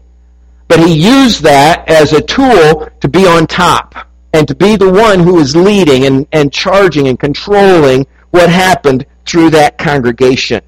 But 0.70 0.80
he 0.80 0.94
used 0.94 1.44
that 1.44 1.84
as 1.90 2.14
a 2.14 2.22
tool 2.22 2.88
to 3.02 3.08
be 3.10 3.28
on 3.28 3.46
top 3.46 4.08
and 4.32 4.48
to 4.48 4.56
be 4.56 4.78
the 4.78 4.90
one 4.90 5.20
who 5.20 5.34
was 5.34 5.54
leading 5.54 6.06
and, 6.06 6.26
and 6.32 6.50
charging 6.54 7.10
and 7.10 7.20
controlling 7.20 8.08
what 8.30 8.50
happened 8.50 9.06
through 9.26 9.50
that 9.50 9.78
congregation. 9.78 10.62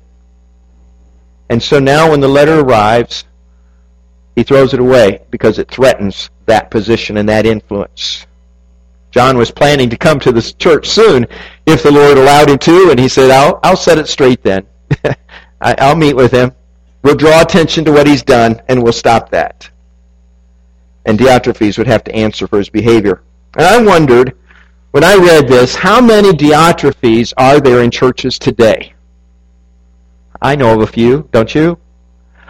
And 1.49 1.63
so 1.63 1.79
now 1.79 2.11
when 2.11 2.19
the 2.19 2.27
letter 2.27 2.59
arrives, 2.59 3.23
he 4.35 4.43
throws 4.43 4.73
it 4.73 4.81
away 4.81 5.21
because 5.29 5.57
it 5.57 5.71
threatens 5.71 6.29
that 6.47 6.69
position 6.69 7.15
and 7.15 7.29
that 7.29 7.45
influence. 7.45 8.27
John 9.11 9.37
was 9.37 9.51
planning 9.51 9.89
to 9.89 9.97
come 9.97 10.19
to 10.21 10.31
this 10.31 10.53
church 10.53 10.89
soon 10.89 11.27
if 11.65 11.83
the 11.83 11.91
Lord 11.91 12.17
allowed 12.17 12.49
him 12.49 12.57
to, 12.59 12.89
and 12.89 12.99
he 12.99 13.09
said, 13.09 13.29
I'll, 13.29 13.59
I'll 13.61 13.77
set 13.77 13.97
it 13.97 14.07
straight 14.07 14.41
then. 14.41 14.65
I, 15.61 15.89
will 15.89 15.95
meet 15.95 16.15
with 16.15 16.31
him. 16.31 16.53
We'll 17.03 17.15
draw 17.15 17.41
attention 17.41 17.83
to 17.85 17.91
what 17.91 18.07
he's 18.07 18.23
done, 18.23 18.61
and 18.69 18.81
we'll 18.81 18.93
stop 18.93 19.29
that. 19.31 19.69
And 21.05 21.19
Diotrephes 21.19 21.77
would 21.77 21.87
have 21.87 22.03
to 22.05 22.15
answer 22.15 22.47
for 22.47 22.57
his 22.57 22.69
behavior. 22.69 23.21
And 23.57 23.65
I 23.65 23.83
wondered, 23.83 24.37
when 24.91 25.03
I 25.03 25.15
read 25.15 25.47
this, 25.47 25.75
how 25.75 25.99
many 25.99 26.31
Diotrephes 26.31 27.33
are 27.37 27.59
there 27.59 27.83
in 27.83 27.91
churches 27.91 28.39
today? 28.39 28.93
I 30.41 30.55
know 30.55 30.75
of 30.75 30.81
a 30.81 30.91
few, 30.91 31.27
don't 31.31 31.53
you? 31.53 31.77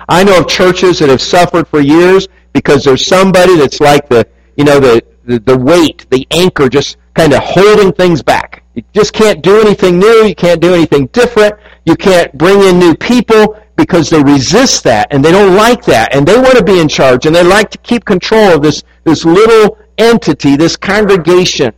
I 0.07 0.23
know 0.23 0.39
of 0.39 0.47
churches 0.47 0.99
that 0.99 1.09
have 1.09 1.21
suffered 1.21 1.67
for 1.67 1.79
years 1.79 2.27
because 2.53 2.83
there's 2.83 3.05
somebody 3.05 3.57
that's 3.57 3.79
like 3.79 4.09
the, 4.09 4.27
you 4.57 4.63
know, 4.63 4.79
the, 4.79 5.03
the, 5.31 5.39
the 5.39 5.57
weight, 5.57 6.05
the 6.09 6.27
anchor 6.31 6.67
just 6.67 6.97
kind 7.13 7.33
of 7.33 7.39
holding 7.41 7.93
things 7.93 8.21
back. 8.21 8.63
You 8.75 8.83
just 8.93 9.13
can't 9.13 9.41
do 9.41 9.61
anything 9.61 9.99
new. 9.99 10.25
You 10.25 10.35
can't 10.35 10.61
do 10.61 10.73
anything 10.73 11.07
different. 11.07 11.55
You 11.85 11.95
can't 11.95 12.35
bring 12.37 12.61
in 12.61 12.79
new 12.79 12.95
people 12.95 13.57
because 13.77 14.09
they 14.09 14.21
resist 14.21 14.83
that 14.83 15.07
and 15.11 15.23
they 15.23 15.31
don't 15.31 15.55
like 15.55 15.83
that 15.85 16.13
and 16.13 16.27
they 16.27 16.37
want 16.37 16.57
to 16.57 16.63
be 16.63 16.79
in 16.79 16.87
charge 16.87 17.25
and 17.25 17.35
they 17.35 17.43
like 17.43 17.69
to 17.71 17.77
keep 17.79 18.05
control 18.05 18.55
of 18.55 18.61
this, 18.61 18.83
this 19.03 19.25
little 19.25 19.77
entity, 19.97 20.55
this 20.55 20.75
congregation. 20.75 21.73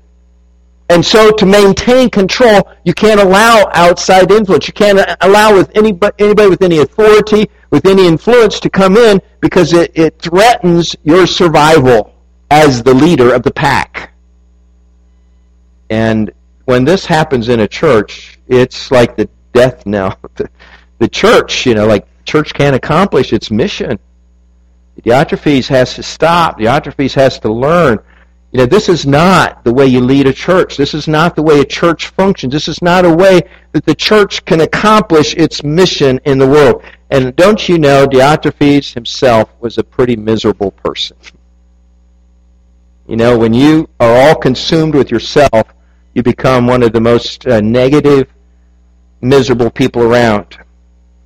And 0.90 1.04
so 1.04 1.32
to 1.32 1.46
maintain 1.46 2.10
control, 2.10 2.70
you 2.84 2.94
can't 2.94 3.20
allow 3.20 3.70
outside 3.74 4.32
influence. 4.32 4.68
You 4.68 4.74
can't 4.74 5.00
allow 5.22 5.56
with 5.56 5.72
anybody, 5.76 6.14
anybody 6.20 6.50
with 6.50 6.62
any 6.62 6.80
authority, 6.80 7.50
with 7.70 7.86
any 7.86 8.06
influence 8.06 8.60
to 8.60 8.70
come 8.70 8.98
in 8.98 9.22
because 9.40 9.74
it, 9.74 9.92
it 9.96 10.20
threatens 10.20 10.96
your 11.04 11.26
survival 11.26 12.13
as 12.54 12.84
the 12.84 12.94
leader 12.94 13.34
of 13.34 13.42
the 13.42 13.52
pack. 13.52 14.14
And 15.90 16.32
when 16.66 16.86
this 16.86 17.06
happens 17.06 17.50
in 17.50 17.62
a 17.62 17.68
church, 17.68 18.40
it's 18.48 18.92
like 18.92 19.16
the 19.16 19.28
death 19.54 19.86
knell. 19.86 20.20
the 21.00 21.08
church, 21.08 21.66
you 21.66 21.74
know, 21.74 21.88
like 21.88 22.06
church 22.26 22.54
can't 22.54 22.76
accomplish 22.76 23.34
its 23.34 23.50
mission. 23.50 23.98
Diotrephes 25.02 25.68
has 25.70 25.96
to 25.96 26.04
stop. 26.04 26.60
Diotrephes 26.60 27.16
has 27.16 27.40
to 27.40 27.52
learn 27.52 28.00
you 28.54 28.60
know, 28.60 28.68
this 28.68 28.88
is 28.88 29.08
not 29.08 29.64
the 29.64 29.74
way 29.74 29.88
you 29.88 30.00
lead 30.00 30.28
a 30.28 30.34
church. 30.34 30.78
This 30.78 30.94
is 30.94 31.08
not 31.08 31.36
the 31.36 31.42
way 31.42 31.60
a 31.60 31.66
church 31.66 32.10
functions. 32.10 32.54
This 32.54 32.68
is 32.68 32.84
not 32.84 33.04
a 33.04 33.10
way 33.10 33.42
that 33.72 33.84
the 33.84 33.96
church 33.96 34.46
can 34.46 34.62
accomplish 34.62 35.34
its 35.34 35.64
mission 35.64 36.20
in 36.26 36.38
the 36.38 36.48
world. 36.48 36.84
And 37.10 37.36
don't 37.36 37.68
you 37.68 37.80
know, 37.80 38.06
Diotrephes 38.06 38.94
himself 38.94 39.50
was 39.60 39.80
a 39.80 39.84
pretty 39.84 40.16
miserable 40.16 40.70
person. 40.70 41.18
You 43.08 43.18
know, 43.18 43.38
when 43.38 43.54
you 43.54 43.90
are 44.00 44.16
all 44.16 44.36
consumed 44.36 44.96
with 44.96 45.12
yourself, 45.12 45.68
you 46.14 46.24
become 46.24 46.68
one 46.68 46.84
of 46.84 46.94
the 46.94 47.02
most 47.02 47.46
uh, 47.46 47.60
negative, 47.60 48.28
miserable 49.22 49.70
people 49.70 50.04
around. 50.04 50.58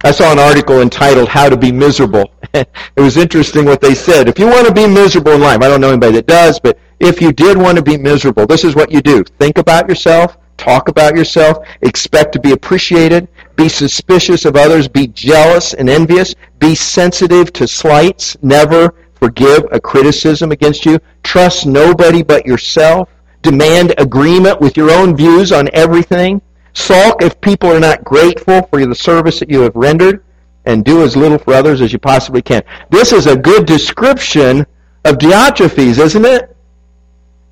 I 0.04 0.12
saw 0.12 0.32
an 0.32 0.40
article 0.40 0.82
entitled 0.82 1.30
How 1.30 1.50
to 1.50 1.58
Be 1.58 1.72
Miserable. 1.72 2.32
it 2.54 2.68
was 2.96 3.18
interesting 3.18 3.66
what 3.66 3.82
they 3.82 3.94
said. 3.94 4.28
If 4.28 4.40
you 4.40 4.48
want 4.48 4.68
to 4.68 4.74
be 4.74 4.88
miserable 4.88 5.34
in 5.34 5.42
life, 5.42 5.62
I 5.62 5.68
don't 5.68 5.82
know 5.82 5.90
anybody 5.90 6.14
that 6.14 6.28
does, 6.28 6.60
but 6.60 6.80
if 7.00 7.22
you 7.22 7.32
did 7.32 7.58
want 7.58 7.78
to 7.78 7.84
be 7.84 7.98
miserable, 7.98 8.48
this 8.48 8.64
is 8.64 8.76
what 8.76 8.92
you 8.92 9.02
do. 9.02 9.24
Think 9.24 9.60
about 9.60 9.88
yourself, 9.88 10.38
talk 10.58 10.88
about 10.88 11.16
yourself, 11.16 11.66
expect 11.82 12.34
to 12.34 12.40
be 12.40 12.54
appreciated, 12.54 13.28
be 13.56 13.70
suspicious 13.70 14.46
of 14.46 14.56
others, 14.56 14.88
be 14.88 15.08
jealous 15.08 15.74
and 15.76 15.90
envious, 15.90 16.34
be 16.58 16.74
sensitive 16.74 17.54
to 17.54 17.68
slights, 17.68 18.36
never 18.42 18.94
forgive 19.18 19.66
a 19.72 19.80
criticism 19.80 20.52
against 20.52 20.86
you, 20.86 21.00
trust 21.24 21.66
nobody 21.66 22.24
but 22.24 22.46
yourself, 22.46 23.10
demand 23.42 23.94
agreement 23.98 24.60
with 24.60 24.78
your 24.78 24.92
own 24.92 25.16
views 25.16 25.52
on 25.52 25.70
everything, 25.74 26.42
sulk 26.74 27.22
if 27.22 27.40
people 27.42 27.70
are 27.72 27.80
not 27.80 28.04
grateful 28.04 28.62
for 28.68 28.86
the 28.86 28.96
service 28.96 29.40
that 29.40 29.50
you 29.50 29.62
have 29.62 29.76
rendered, 29.76 30.24
and 30.66 30.84
do 30.84 31.02
as 31.02 31.16
little 31.16 31.38
for 31.38 31.54
others 31.54 31.82
as 31.82 31.94
you 31.94 32.00
possibly 32.00 32.42
can. 32.42 32.62
This 32.90 33.14
is 33.14 33.26
a 33.26 33.36
good 33.38 33.66
description 33.66 34.66
of 35.06 35.18
Diotrephes, 35.18 35.98
isn't 35.98 36.26
it? 36.26 36.56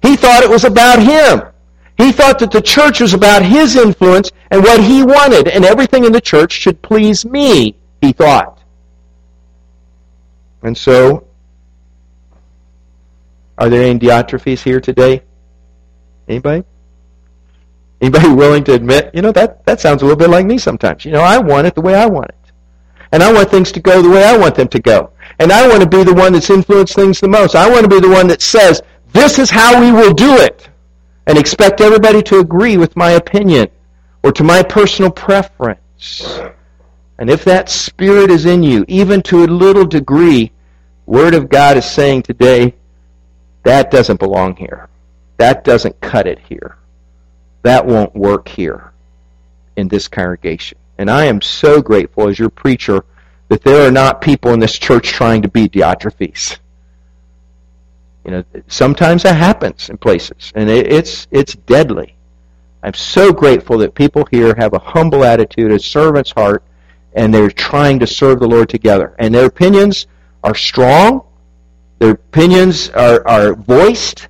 He 0.02 0.16
thought 0.16 0.44
it 0.44 0.50
was 0.50 0.66
about 0.66 1.02
him. 1.02 1.42
He 1.98 2.12
thought 2.12 2.40
that 2.40 2.52
the 2.52 2.62
church 2.62 3.00
was 3.00 3.14
about 3.14 3.42
his 3.42 3.78
influence 3.78 4.32
and 4.52 4.62
what 4.62 4.84
he 4.84 5.02
wanted, 5.04 5.48
and 5.48 5.64
everything 5.64 6.04
in 6.04 6.12
the 6.12 6.20
church 6.20 6.52
should 6.52 6.82
please 6.82 7.26
me, 7.26 7.78
he 8.02 8.12
thought. 8.12 8.62
And 10.62 10.78
so, 10.78 11.26
are 13.58 13.70
there 13.70 13.84
any 13.84 14.00
Diotrephes 14.00 14.62
here 14.64 14.82
today? 14.82 15.24
Anybody? 16.28 16.64
Anybody 18.02 18.30
willing 18.34 18.64
to 18.66 18.74
admit, 18.74 19.12
you 19.14 19.22
know, 19.22 19.32
that, 19.32 19.66
that 19.66 19.80
sounds 19.80 20.02
a 20.02 20.06
little 20.06 20.18
bit 20.18 20.30
like 20.30 20.46
me 20.46 20.58
sometimes. 20.58 21.06
You 21.06 21.12
know, 21.12 21.22
I 21.22 21.38
want 21.38 21.68
it 21.68 21.76
the 21.76 21.82
way 21.82 21.96
I 21.96 22.06
want 22.06 22.30
it. 22.30 22.52
And 23.12 23.24
I 23.24 23.32
want 23.32 23.50
things 23.50 23.72
to 23.72 23.80
go 23.80 24.02
the 24.02 24.10
way 24.10 24.24
I 24.24 24.38
want 24.38 24.56
them 24.56 24.68
to 24.68 24.80
go. 24.80 25.12
And 25.40 25.52
I 25.52 25.68
want 25.68 25.82
to 25.82 25.88
be 25.88 26.04
the 26.04 26.14
one 26.14 26.34
that's 26.34 26.50
influenced 26.50 26.96
things 26.96 27.20
the 27.20 27.28
most. 27.28 27.56
I 27.56 27.70
want 27.70 27.84
to 27.84 27.90
be 27.90 28.00
the 28.00 28.10
one 28.10 28.28
that 28.28 28.42
says, 28.42 28.82
this 29.14 29.40
is 29.40 29.50
how 29.50 29.80
we 29.80 29.92
will 29.92 30.14
do 30.14 30.38
it. 30.38 30.70
And 31.28 31.38
expect 31.38 31.82
everybody 31.82 32.22
to 32.24 32.40
agree 32.40 32.78
with 32.78 32.96
my 32.96 33.12
opinion 33.12 33.70
or 34.24 34.32
to 34.34 34.44
my 34.44 34.62
personal 34.62 35.12
preference. 35.12 36.40
And 37.18 37.30
if 37.30 37.46
that 37.46 37.70
spirit 37.70 38.30
is 38.30 38.46
in 38.46 38.64
you, 38.64 38.84
even 38.88 39.22
to 39.24 39.44
a 39.44 39.48
little 39.48 39.86
degree, 39.86 40.52
Word 41.06 41.34
of 41.34 41.50
God 41.50 41.78
is 41.78 41.86
saying 41.86 42.24
today, 42.24 42.76
that 43.66 43.92
doesn't 43.92 44.20
belong 44.20 44.56
here. 44.56 44.88
That 45.38 45.64
doesn't 45.64 46.00
cut 46.00 46.28
it 46.28 46.40
here. 46.40 46.78
That 47.64 47.86
won't 47.86 48.16
work 48.16 48.48
here 48.48 48.94
in 49.76 49.88
this 49.88 50.08
congregation. 50.08 50.78
And 50.98 51.10
I 51.10 51.26
am 51.26 51.42
so 51.42 51.82
grateful 51.82 52.30
as 52.30 52.40
your 52.40 52.50
preacher 52.50 53.04
that 53.50 53.64
there 53.64 53.86
are 53.86 53.92
not 53.92 54.22
people 54.22 54.54
in 54.54 54.60
this 54.60 54.78
church 54.78 55.10
trying 55.10 55.42
to 55.42 55.48
be 55.48 55.68
Diotrephes. 55.68 56.60
You 58.24 58.32
know, 58.32 58.44
sometimes 58.68 59.24
that 59.24 59.36
happens 59.36 59.90
in 59.90 59.98
places, 59.98 60.52
and 60.56 60.70
it's 60.70 61.28
it's 61.30 61.54
deadly. 61.54 62.16
I'm 62.82 62.94
so 62.94 63.32
grateful 63.32 63.78
that 63.80 63.94
people 63.94 64.28
here 64.32 64.56
have 64.56 64.74
a 64.74 64.80
humble 64.80 65.24
attitude, 65.24 65.72
a 65.72 65.80
servant's 65.80 66.32
heart, 66.32 66.64
and 67.14 67.34
they're 67.34 67.52
trying 67.52 68.00
to 68.00 68.08
serve 68.08 68.40
the 68.40 68.48
Lord 68.48 68.70
together. 68.70 69.16
And 69.20 69.34
their 69.34 69.46
opinions 69.46 70.08
are 70.44 70.56
strong, 70.56 71.24
their 72.00 72.12
opinions 72.12 72.90
are, 72.90 73.26
are 73.28 73.54
voiced, 73.54 74.28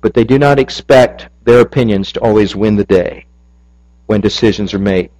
but 0.00 0.14
they 0.14 0.24
do 0.24 0.38
not 0.38 0.58
expect 0.58 1.28
their 1.44 1.60
opinions 1.60 2.12
to 2.12 2.20
always 2.20 2.54
win 2.54 2.76
the 2.76 2.84
day 2.84 3.26
when 4.06 4.20
decisions 4.20 4.74
are 4.74 4.78
made. 4.78 5.10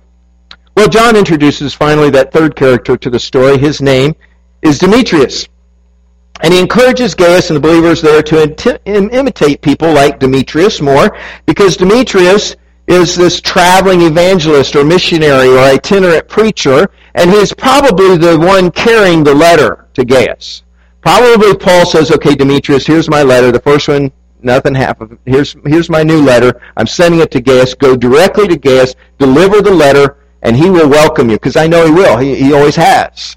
Well, 0.77 0.89
John 0.89 1.17
introduces 1.17 1.73
finally 1.73 2.11
that 2.11 2.33
third 2.33 2.55
character 2.55 2.97
to 2.97 3.11
the 3.11 3.19
story. 3.19 3.57
His 3.57 3.81
name 3.81 4.15
is 4.63 4.79
Demetrius. 4.79 5.49
And 6.43 6.53
he 6.53 6.61
encourages 6.61 7.15
Gaius 7.15 7.49
and 7.49 7.57
the 7.57 7.61
believers 7.61 8.03
there 8.03 8.23
to 8.23 8.81
imitate 8.85 9.63
people 9.63 9.91
like 9.91 10.19
Demetrius 10.19 10.83
more, 10.83 11.17
because 11.47 11.79
Demetrius 11.79 12.57
is 12.89 13.17
this 13.17 13.41
traveling 13.41 14.03
evangelist 14.03 14.77
or 14.77 14.85
missionary 14.85 15.49
or 15.49 15.59
itinerant 15.59 16.29
preacher, 16.29 16.87
and 17.15 17.31
he's 17.31 17.55
probably 17.55 18.19
the 18.19 18.39
one 18.39 18.71
carrying 18.71 19.25
the 19.25 19.35
letter 19.35 19.89
to 19.95 20.05
Gaius. 20.05 20.63
Probably 21.07 21.57
Paul 21.57 21.87
says, 21.87 22.11
okay, 22.11 22.35
Demetrius, 22.35 22.85
here's 22.85 23.09
my 23.09 23.23
letter. 23.23 23.53
The 23.53 23.61
first 23.61 23.87
one, 23.87 24.11
nothing 24.43 24.75
happened. 24.75 25.17
Here's, 25.25 25.55
here's 25.65 25.89
my 25.89 26.03
new 26.03 26.21
letter. 26.21 26.61
I'm 26.77 26.89
sending 26.89 27.21
it 27.21 27.31
to 27.31 27.41
Gaius. 27.41 27.75
Go 27.75 27.95
directly 27.95 28.49
to 28.49 28.57
Gaius, 28.57 28.97
deliver 29.17 29.63
the 29.63 29.71
letter, 29.71 30.17
and 30.43 30.57
he 30.57 30.69
will 30.69 30.89
welcome 30.89 31.31
you, 31.31 31.37
because 31.37 31.55
I 31.55 31.69
know 31.69 31.87
he 31.87 31.93
will. 31.93 32.19
He, 32.19 32.35
he 32.35 32.53
always 32.53 32.75
has. 32.75 33.37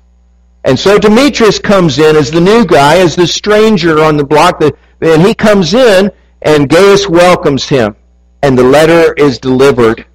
And 0.64 0.80
so 0.80 0.98
Demetrius 0.98 1.60
comes 1.60 2.00
in 2.00 2.16
as 2.16 2.32
the 2.32 2.42
new 2.42 2.66
guy, 2.66 2.98
as 2.98 3.16
the 3.16 3.28
stranger 3.28 4.00
on 4.00 4.18
the 4.18 4.26
block, 4.26 4.64
and 5.02 5.22
he 5.22 5.36
comes 5.36 5.76
in, 5.76 6.10
and 6.42 6.68
Gaius 6.68 7.08
welcomes 7.08 7.70
him, 7.70 7.96
and 8.42 8.58
the 8.58 8.64
letter 8.64 9.14
is 9.14 9.38
delivered 9.38 10.08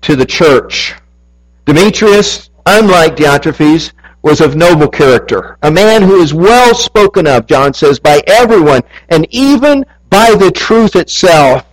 to 0.00 0.16
the 0.16 0.24
church. 0.24 0.94
Demetrius, 1.66 2.48
unlike 2.64 3.16
Diotrephes, 3.16 3.92
was 4.22 4.40
of 4.40 4.56
noble 4.56 4.88
character, 4.88 5.56
a 5.62 5.70
man 5.70 6.02
who 6.02 6.20
is 6.20 6.34
well 6.34 6.74
spoken 6.74 7.26
of, 7.26 7.46
John 7.46 7.72
says, 7.72 7.98
by 7.98 8.22
everyone, 8.26 8.82
and 9.08 9.26
even 9.30 9.84
by 10.10 10.34
the 10.34 10.50
truth 10.50 10.96
itself. 10.96 11.64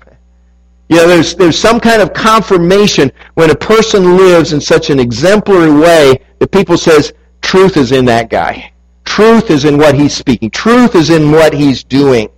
You 0.90 0.98
know, 0.98 1.08
there's, 1.08 1.36
there's 1.36 1.58
some 1.58 1.80
kind 1.80 2.02
of 2.02 2.14
confirmation 2.14 3.12
when 3.34 3.50
a 3.50 3.56
person 3.56 4.18
lives 4.18 4.54
in 4.54 4.62
such 4.62 4.90
an 4.90 5.00
exemplary 5.00 5.72
way 5.72 6.20
that 6.40 6.52
people 6.52 6.78
says, 6.78 7.14
Truth 7.42 7.78
is 7.78 7.92
in 7.92 8.06
that 8.06 8.30
guy. 8.30 8.72
Truth 9.06 9.52
is 9.52 9.66
in 9.66 9.78
what 9.78 9.96
he's 9.96 10.14
speaking. 10.14 10.50
Truth 10.50 10.96
is 10.96 11.10
in 11.10 11.32
what 11.32 11.54
he's 11.54 11.84
doing. 11.84 12.30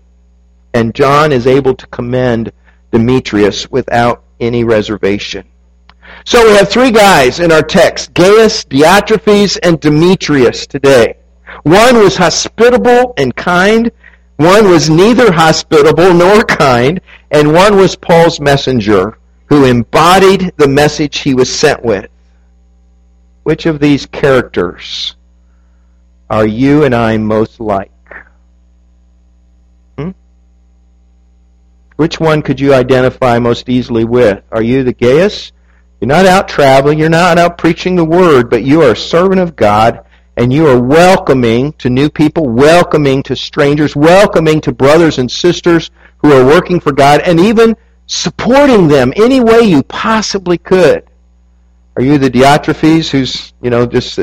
And 0.73 0.93
John 0.93 1.31
is 1.31 1.47
able 1.47 1.73
to 1.75 1.87
commend 1.87 2.51
Demetrius 2.91 3.69
without 3.69 4.23
any 4.39 4.63
reservation. 4.63 5.45
So 6.25 6.43
we 6.43 6.55
have 6.55 6.69
three 6.69 6.91
guys 6.91 7.39
in 7.39 7.51
our 7.51 7.61
text, 7.61 8.13
Gaius, 8.13 8.65
Diotrephes, 8.65 9.59
and 9.61 9.79
Demetrius 9.79 10.65
today. 10.65 11.17
One 11.63 11.97
was 11.97 12.17
hospitable 12.17 13.13
and 13.17 13.35
kind. 13.35 13.91
One 14.37 14.69
was 14.69 14.89
neither 14.89 15.31
hospitable 15.31 16.13
nor 16.13 16.43
kind. 16.43 16.99
And 17.31 17.53
one 17.53 17.77
was 17.77 17.95
Paul's 17.95 18.39
messenger 18.39 19.17
who 19.47 19.65
embodied 19.65 20.51
the 20.57 20.67
message 20.67 21.19
he 21.19 21.33
was 21.33 21.53
sent 21.53 21.83
with. 21.83 22.09
Which 23.43 23.67
of 23.67 23.79
these 23.79 24.07
characters 24.07 25.15
are 26.29 26.47
you 26.47 26.83
and 26.83 26.95
I 26.95 27.17
most 27.17 27.59
like? 27.59 27.91
Hmm? 29.97 30.11
Which 31.97 32.19
one 32.19 32.41
could 32.41 32.59
you 32.59 32.73
identify 32.73 33.37
most 33.37 33.69
easily 33.69 34.05
with? 34.05 34.43
Are 34.51 34.63
you 34.63 34.83
the 34.83 34.93
Gaius? 34.93 35.51
You're 36.05 36.15
not 36.15 36.27
out 36.27 36.47
traveling, 36.47 36.99
you're 36.99 37.09
not 37.09 37.39
out 37.39 37.57
preaching 37.57 37.95
the 37.95 38.05
word, 38.05 38.47
but 38.47 38.63
you 38.63 38.83
are 38.83 38.91
a 38.91 38.95
servant 38.95 39.41
of 39.41 39.55
God, 39.55 40.05
and 40.37 40.53
you 40.53 40.67
are 40.67 40.79
welcoming 40.79 41.73
to 41.79 41.89
new 41.89 42.11
people, 42.11 42.47
welcoming 42.47 43.23
to 43.23 43.35
strangers, 43.35 43.95
welcoming 43.95 44.61
to 44.61 44.71
brothers 44.71 45.17
and 45.17 45.31
sisters 45.31 45.89
who 46.19 46.31
are 46.31 46.45
working 46.45 46.79
for 46.79 46.91
God, 46.91 47.21
and 47.21 47.39
even 47.39 47.75
supporting 48.05 48.87
them 48.87 49.13
any 49.15 49.39
way 49.39 49.61
you 49.61 49.81
possibly 49.81 50.59
could. 50.59 51.09
Are 51.95 52.03
you 52.03 52.19
the 52.19 52.29
Diotrephes 52.29 53.09
who's, 53.09 53.53
you 53.63 53.71
know, 53.71 53.87
just 53.87 54.19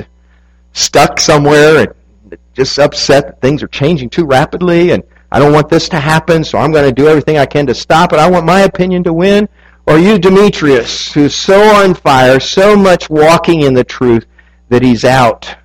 stuck 0.75 1.19
somewhere 1.19 1.79
and 1.79 2.39
just 2.55 2.79
upset 2.79 3.27
that 3.27 3.41
things 3.41 3.61
are 3.61 3.67
changing 3.67 4.11
too 4.11 4.25
rapidly 4.25 4.93
and 4.93 5.03
I 5.33 5.41
don't 5.41 5.53
want 5.53 5.69
this 5.69 5.89
to 5.89 5.99
happen, 5.99 6.45
so 6.45 6.59
I'm 6.59 6.71
going 6.71 6.85
to 6.85 6.93
do 6.93 7.09
everything 7.09 7.39
I 7.39 7.47
can 7.47 7.67
to 7.67 7.75
stop 7.75 8.13
it. 8.13 8.21
I 8.21 8.31
want 8.31 8.45
my 8.45 8.61
opinion 8.61 9.03
to 9.05 9.13
win. 9.13 9.49
Or 9.87 9.99
you, 9.99 10.19
Demetrius, 10.19 11.13
who's 11.13 11.35
so 11.35 11.61
on 11.61 11.95
fire, 11.95 12.39
so 12.39 12.77
much 12.77 13.11
walking 13.11 13.63
in 13.63 13.75
the 13.75 13.85
truth 13.85 14.27
that 14.69 14.83
he's 14.83 15.05
out 15.05 15.57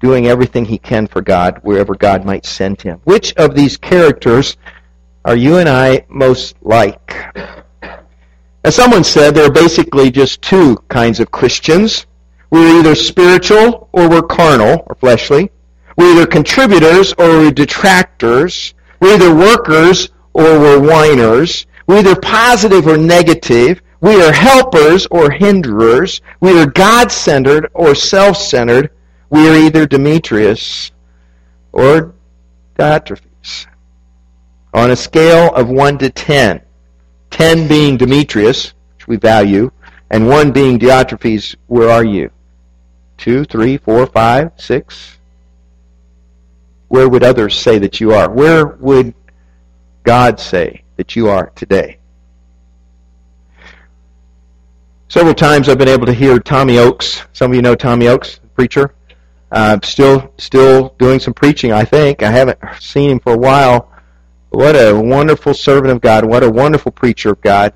doing 0.00 0.26
everything 0.26 0.66
he 0.66 0.76
can 0.76 1.06
for 1.06 1.22
God, 1.22 1.58
wherever 1.62 1.94
God 1.94 2.24
might 2.26 2.44
send 2.44 2.82
him. 2.82 3.00
Which 3.04 3.32
of 3.34 3.54
these 3.54 3.78
characters 3.78 4.56
are 5.24 5.36
you 5.36 5.56
and 5.56 5.68
I 5.68 6.04
most 6.08 6.56
like? 6.60 7.14
As 8.64 8.74
someone 8.74 9.04
said, 9.04 9.34
there 9.34 9.46
are 9.46 9.52
basically 9.52 10.10
just 10.10 10.42
two 10.42 10.76
kinds 10.88 11.20
of 11.20 11.30
Christians. 11.30 12.06
We're 12.50 12.80
either 12.80 12.94
spiritual 12.94 13.88
or 13.92 14.08
we're 14.08 14.22
carnal 14.22 14.84
or 14.86 14.94
fleshly. 14.94 15.50
We're 15.96 16.12
either 16.12 16.26
contributors 16.26 17.14
or 17.18 17.28
we're 17.28 17.50
detractors. 17.50 18.74
We're 19.00 19.14
either 19.14 19.34
workers 19.34 20.10
or 20.34 20.58
we're 20.58 20.80
whiners. 20.80 21.66
We're 21.86 21.98
either 21.98 22.16
positive 22.16 22.86
or 22.86 22.96
negative. 22.96 23.80
We 24.00 24.22
are 24.22 24.32
helpers 24.32 25.06
or 25.10 25.30
hinderers. 25.30 26.20
We 26.40 26.58
are 26.58 26.66
God-centered 26.66 27.70
or 27.74 27.94
self-centered. 27.94 28.90
We 29.30 29.48
are 29.48 29.56
either 29.56 29.86
Demetrius 29.86 30.92
or 31.72 32.14
Diotrephes. 32.78 33.66
On 34.72 34.90
a 34.90 34.96
scale 34.96 35.54
of 35.54 35.68
1 35.68 35.98
to 35.98 36.10
10, 36.10 36.60
10 37.30 37.68
being 37.68 37.96
Demetrius, 37.96 38.74
which 38.96 39.08
we 39.08 39.16
value, 39.16 39.70
and 40.10 40.28
1 40.28 40.52
being 40.52 40.78
Diotrephes, 40.78 41.56
where 41.66 41.90
are 41.90 42.04
you? 42.04 42.30
2, 43.18 43.44
3, 43.44 43.76
4, 43.78 44.06
5, 44.06 44.52
6? 44.56 45.18
where 46.94 47.08
would 47.08 47.24
others 47.24 47.58
say 47.58 47.76
that 47.80 48.00
you 48.00 48.12
are? 48.12 48.30
Where 48.30 48.66
would 48.66 49.14
God 50.04 50.38
say 50.38 50.83
that 50.96 51.16
you 51.16 51.28
are 51.28 51.50
today? 51.54 51.98
Several 55.08 55.34
times 55.34 55.68
I've 55.68 55.78
been 55.78 55.88
able 55.88 56.06
to 56.06 56.12
hear 56.12 56.38
Tommy 56.38 56.78
Oakes. 56.78 57.22
Some 57.32 57.50
of 57.50 57.54
you 57.56 57.62
know 57.62 57.74
Tommy 57.74 58.08
Oakes, 58.08 58.40
preacher. 58.54 58.94
Uh, 59.52 59.78
still, 59.84 60.32
still 60.38 60.94
doing 60.98 61.20
some 61.20 61.34
preaching. 61.34 61.72
I 61.72 61.84
think 61.84 62.22
I 62.22 62.30
haven't 62.30 62.58
seen 62.80 63.10
him 63.10 63.20
for 63.20 63.34
a 63.34 63.38
while. 63.38 63.90
What 64.50 64.74
a 64.74 64.92
wonderful 64.92 65.54
servant 65.54 65.92
of 65.92 66.00
God! 66.00 66.24
What 66.24 66.42
a 66.42 66.50
wonderful 66.50 66.92
preacher 66.92 67.30
of 67.30 67.40
God! 67.40 67.72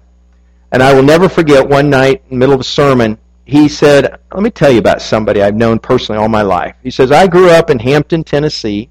And 0.72 0.82
I 0.82 0.92
will 0.92 1.02
never 1.02 1.28
forget 1.28 1.68
one 1.68 1.90
night 1.90 2.22
in 2.24 2.36
the 2.36 2.36
middle 2.36 2.54
of 2.54 2.60
a 2.60 2.64
sermon, 2.64 3.18
he 3.44 3.68
said, 3.68 4.18
"Let 4.32 4.42
me 4.42 4.50
tell 4.50 4.70
you 4.70 4.78
about 4.78 5.02
somebody 5.02 5.42
I've 5.42 5.56
known 5.56 5.78
personally 5.78 6.20
all 6.20 6.28
my 6.28 6.42
life." 6.42 6.76
He 6.82 6.90
says, 6.90 7.10
"I 7.10 7.26
grew 7.26 7.50
up 7.50 7.70
in 7.70 7.78
Hampton, 7.78 8.24
Tennessee." 8.24 8.90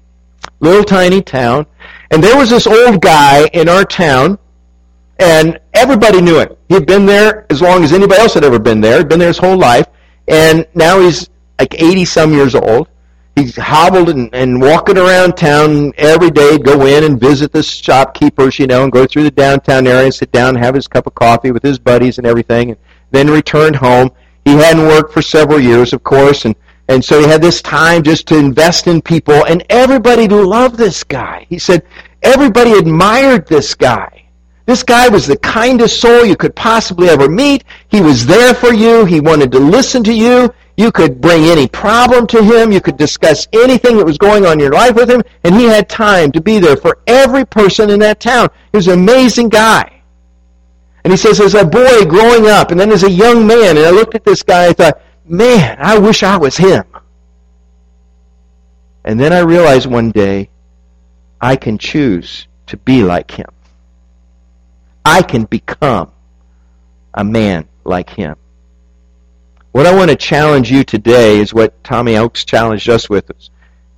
little 0.60 0.84
tiny 0.84 1.22
town. 1.22 1.66
And 2.10 2.22
there 2.22 2.36
was 2.36 2.50
this 2.50 2.66
old 2.66 3.00
guy 3.00 3.46
in 3.52 3.68
our 3.68 3.84
town, 3.84 4.38
and 5.18 5.58
everybody 5.74 6.20
knew 6.20 6.38
him. 6.38 6.56
He'd 6.68 6.86
been 6.86 7.06
there 7.06 7.46
as 7.50 7.60
long 7.60 7.84
as 7.84 7.92
anybody 7.92 8.20
else 8.20 8.34
had 8.34 8.44
ever 8.44 8.58
been 8.58 8.80
there. 8.80 8.98
He'd 8.98 9.08
been 9.08 9.18
there 9.18 9.28
his 9.28 9.38
whole 9.38 9.56
life, 9.56 9.86
and 10.26 10.66
now 10.74 11.00
he's 11.00 11.28
like 11.58 11.74
80 11.74 12.04
some 12.04 12.32
years 12.32 12.54
old. 12.54 12.88
He's 13.36 13.56
hobbled 13.56 14.08
and, 14.08 14.34
and 14.34 14.60
walking 14.60 14.98
around 14.98 15.36
town 15.36 15.92
every 15.96 16.30
day, 16.30 16.58
go 16.58 16.86
in 16.86 17.04
and 17.04 17.20
visit 17.20 17.52
the 17.52 17.62
shopkeepers, 17.62 18.58
you 18.58 18.66
know, 18.66 18.82
and 18.82 18.90
go 18.90 19.06
through 19.06 19.22
the 19.24 19.30
downtown 19.30 19.86
area 19.86 20.06
and 20.06 20.14
sit 20.14 20.32
down 20.32 20.56
and 20.56 20.58
have 20.58 20.74
his 20.74 20.88
cup 20.88 21.06
of 21.06 21.14
coffee 21.14 21.52
with 21.52 21.62
his 21.62 21.78
buddies 21.78 22.18
and 22.18 22.26
everything, 22.26 22.70
and 22.70 22.78
then 23.12 23.30
returned 23.30 23.76
home. 23.76 24.10
He 24.44 24.54
hadn't 24.54 24.86
worked 24.86 25.12
for 25.12 25.22
several 25.22 25.60
years, 25.60 25.92
of 25.92 26.02
course, 26.02 26.46
and 26.46 26.56
and 26.88 27.04
so 27.04 27.20
he 27.20 27.26
had 27.26 27.42
this 27.42 27.62
time 27.62 28.02
just 28.02 28.26
to 28.28 28.38
invest 28.38 28.86
in 28.86 29.00
people, 29.00 29.44
and 29.46 29.64
everybody 29.68 30.26
loved 30.26 30.76
this 30.76 31.04
guy. 31.04 31.46
He 31.48 31.58
said 31.58 31.84
everybody 32.22 32.72
admired 32.72 33.46
this 33.46 33.74
guy. 33.74 34.24
This 34.66 34.82
guy 34.82 35.08
was 35.08 35.26
the 35.26 35.38
kindest 35.38 36.00
soul 36.00 36.26
you 36.26 36.36
could 36.36 36.54
possibly 36.54 37.08
ever 37.08 37.28
meet. 37.28 37.64
He 37.88 38.02
was 38.02 38.26
there 38.26 38.52
for 38.52 38.74
you. 38.74 39.06
He 39.06 39.20
wanted 39.20 39.50
to 39.52 39.58
listen 39.58 40.04
to 40.04 40.12
you. 40.12 40.52
You 40.76 40.92
could 40.92 41.20
bring 41.20 41.44
any 41.44 41.66
problem 41.66 42.26
to 42.28 42.42
him. 42.42 42.70
You 42.70 42.80
could 42.80 42.98
discuss 42.98 43.48
anything 43.52 43.96
that 43.96 44.04
was 44.04 44.18
going 44.18 44.46
on 44.46 44.52
in 44.52 44.60
your 44.60 44.72
life 44.72 44.94
with 44.94 45.10
him, 45.10 45.22
and 45.44 45.54
he 45.54 45.64
had 45.64 45.88
time 45.88 46.32
to 46.32 46.40
be 46.40 46.58
there 46.58 46.76
for 46.76 46.98
every 47.06 47.44
person 47.44 47.90
in 47.90 47.98
that 48.00 48.20
town. 48.20 48.48
He 48.72 48.76
was 48.76 48.88
an 48.88 48.98
amazing 48.98 49.48
guy. 49.48 50.02
And 51.02 51.12
he 51.12 51.16
says, 51.16 51.40
as 51.40 51.54
a 51.54 51.64
boy 51.64 52.04
growing 52.04 52.46
up, 52.46 52.70
and 52.70 52.78
then 52.78 52.92
as 52.92 53.02
a 53.04 53.10
young 53.10 53.46
man, 53.46 53.76
and 53.76 53.86
I 53.86 53.90
looked 53.90 54.14
at 54.14 54.24
this 54.24 54.42
guy, 54.42 54.66
I 54.66 54.72
thought, 54.72 55.00
man, 55.30 55.76
I 55.80 55.98
wish 55.98 56.22
I 56.22 56.36
was 56.36 56.56
him. 56.56 56.84
And 59.04 59.18
then 59.18 59.32
I 59.32 59.40
realized 59.40 59.86
one 59.86 60.10
day 60.10 60.50
I 61.40 61.56
can 61.56 61.78
choose 61.78 62.46
to 62.66 62.76
be 62.76 63.02
like 63.02 63.30
him. 63.30 63.48
I 65.04 65.22
can 65.22 65.44
become 65.44 66.10
a 67.14 67.24
man 67.24 67.66
like 67.84 68.10
him. 68.10 68.36
What 69.72 69.86
I 69.86 69.94
want 69.94 70.10
to 70.10 70.16
challenge 70.16 70.70
you 70.70 70.84
today 70.84 71.38
is 71.38 71.54
what 71.54 71.82
Tommy 71.84 72.16
Oaks 72.16 72.44
challenged 72.44 72.88
us 72.88 73.08
with. 73.08 73.30
If 73.30 73.50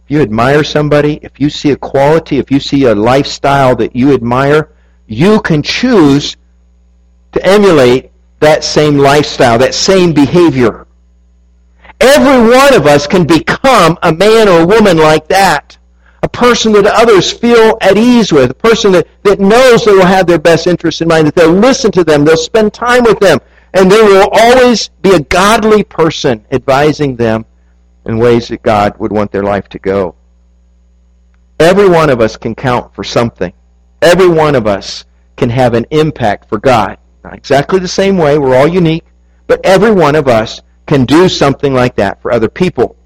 you 0.08 0.20
admire 0.20 0.62
somebody, 0.62 1.18
if 1.22 1.40
you 1.40 1.50
see 1.50 1.70
a 1.70 1.76
quality, 1.76 2.38
if 2.38 2.50
you 2.50 2.60
see 2.60 2.84
a 2.84 2.94
lifestyle 2.94 3.74
that 3.76 3.96
you 3.96 4.12
admire, 4.12 4.72
you 5.06 5.40
can 5.40 5.62
choose 5.62 6.36
to 7.32 7.44
emulate 7.44 8.10
that 8.40 8.62
same 8.64 8.98
lifestyle, 8.98 9.58
that 9.58 9.74
same 9.74 10.12
behavior. 10.12 10.86
Every 12.00 12.50
one 12.50 12.74
of 12.74 12.86
us 12.86 13.06
can 13.06 13.26
become 13.26 13.98
a 14.02 14.12
man 14.12 14.48
or 14.48 14.60
a 14.60 14.66
woman 14.66 14.96
like 14.96 15.28
that. 15.28 15.76
A 16.22 16.28
person 16.28 16.72
that 16.72 16.86
others 16.86 17.32
feel 17.32 17.78
at 17.80 17.96
ease 17.96 18.32
with. 18.32 18.50
A 18.50 18.54
person 18.54 18.92
that, 18.92 19.06
that 19.22 19.40
knows 19.40 19.84
they 19.84 19.92
will 19.92 20.04
have 20.04 20.26
their 20.26 20.38
best 20.38 20.66
interests 20.66 21.00
in 21.00 21.08
mind, 21.08 21.26
that 21.26 21.34
they'll 21.34 21.50
listen 21.52 21.90
to 21.92 22.04
them, 22.04 22.24
they'll 22.24 22.36
spend 22.36 22.72
time 22.72 23.04
with 23.04 23.18
them, 23.20 23.38
and 23.74 23.90
there 23.90 24.04
will 24.04 24.28
always 24.32 24.88
be 25.02 25.14
a 25.14 25.20
godly 25.20 25.82
person 25.82 26.44
advising 26.50 27.16
them 27.16 27.44
in 28.06 28.18
ways 28.18 28.48
that 28.48 28.62
God 28.62 28.98
would 28.98 29.12
want 29.12 29.30
their 29.30 29.42
life 29.42 29.68
to 29.70 29.78
go. 29.78 30.14
Every 31.58 31.88
one 31.88 32.10
of 32.10 32.20
us 32.20 32.36
can 32.36 32.54
count 32.54 32.94
for 32.94 33.04
something. 33.04 33.52
Every 34.02 34.28
one 34.28 34.54
of 34.54 34.66
us 34.66 35.04
can 35.36 35.50
have 35.50 35.74
an 35.74 35.86
impact 35.90 36.48
for 36.48 36.58
God. 36.58 36.98
Not 37.22 37.34
exactly 37.34 37.78
the 37.78 37.88
same 37.88 38.16
way, 38.16 38.38
we're 38.38 38.56
all 38.56 38.68
unique, 38.68 39.04
but 39.46 39.60
every 39.64 39.90
one 39.90 40.14
of 40.14 40.26
us 40.26 40.62
can 40.90 41.04
do 41.04 41.28
something 41.28 41.72
like 41.72 41.94
that 41.94 42.20
for 42.20 42.32
other 42.32 42.48
people. 42.48 42.96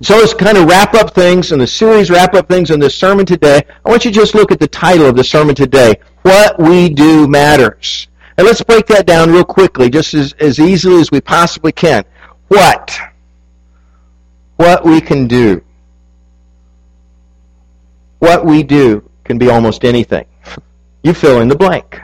So 0.00 0.16
let's 0.16 0.32
kind 0.32 0.56
of 0.56 0.66
wrap 0.66 0.94
up 0.94 1.14
things 1.14 1.52
in 1.52 1.58
the 1.58 1.66
series, 1.66 2.08
wrap 2.08 2.32
up 2.32 2.48
things 2.48 2.70
in 2.70 2.80
this 2.80 2.94
sermon 2.94 3.26
today. 3.26 3.60
I 3.84 3.90
want 3.90 4.06
you 4.06 4.10
to 4.10 4.14
just 4.14 4.34
look 4.34 4.50
at 4.50 4.58
the 4.58 4.68
title 4.68 5.04
of 5.04 5.14
the 5.14 5.22
sermon 5.22 5.54
today. 5.54 5.96
What 6.22 6.58
we 6.58 6.88
do 6.88 7.28
matters. 7.28 8.08
And 8.38 8.46
let's 8.46 8.62
break 8.62 8.86
that 8.86 9.04
down 9.04 9.30
real 9.30 9.44
quickly, 9.44 9.90
just 9.90 10.14
as, 10.14 10.32
as 10.40 10.58
easily 10.58 10.98
as 10.98 11.10
we 11.10 11.20
possibly 11.20 11.72
can. 11.72 12.06
What? 12.48 12.98
What 14.56 14.82
we 14.82 15.02
can 15.02 15.28
do. 15.28 15.62
What 18.20 18.46
we 18.46 18.62
do 18.62 19.10
can 19.24 19.36
be 19.36 19.50
almost 19.50 19.84
anything. 19.84 20.24
You 21.02 21.12
fill 21.12 21.42
in 21.42 21.48
the 21.48 21.56
blank. 21.56 22.00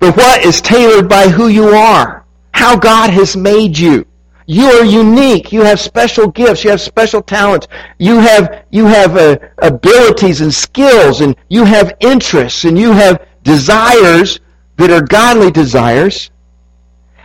The 0.00 0.12
what 0.12 0.44
is 0.44 0.60
tailored 0.60 1.08
by 1.08 1.28
who 1.28 1.48
you 1.48 1.68
are 1.68 2.23
how 2.54 2.76
God 2.76 3.10
has 3.10 3.36
made 3.36 3.76
you. 3.76 4.06
You 4.46 4.66
are 4.66 4.84
unique. 4.84 5.52
You 5.52 5.62
have 5.62 5.80
special 5.80 6.28
gifts. 6.28 6.62
You 6.62 6.70
have 6.70 6.80
special 6.80 7.20
talents. 7.20 7.66
You 7.98 8.20
have 8.20 8.64
you 8.70 8.86
have 8.86 9.16
uh, 9.16 9.38
abilities 9.58 10.40
and 10.40 10.54
skills, 10.54 11.20
and 11.20 11.34
you 11.48 11.64
have 11.64 11.96
interests, 12.00 12.64
and 12.64 12.78
you 12.78 12.92
have 12.92 13.26
desires 13.42 14.38
that 14.76 14.90
are 14.90 15.02
godly 15.02 15.50
desires. 15.50 16.30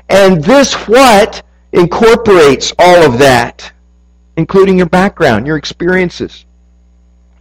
And 0.09 0.43
this 0.43 0.73
what 0.87 1.43
incorporates 1.73 2.73
all 2.79 3.03
of 3.03 3.19
that, 3.19 3.71
including 4.35 4.77
your 4.77 4.89
background, 4.89 5.45
your 5.45 5.57
experiences, 5.57 6.45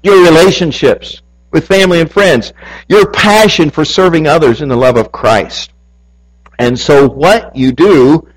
your 0.03 0.23
relationships 0.23 1.23
with 1.53 1.67
family 1.67 2.03
and 2.03 2.11
friends, 2.11 2.53
your 2.89 3.11
passion 3.13 3.71
for 3.71 3.87
serving 3.87 4.27
others 4.27 4.61
in 4.61 4.69
the 4.69 4.77
love 4.77 4.99
of 4.99 5.11
Christ. 5.11 5.73
And 6.59 6.79
so 6.79 7.09
what 7.09 7.55
you 7.55 7.73
do 7.73 8.29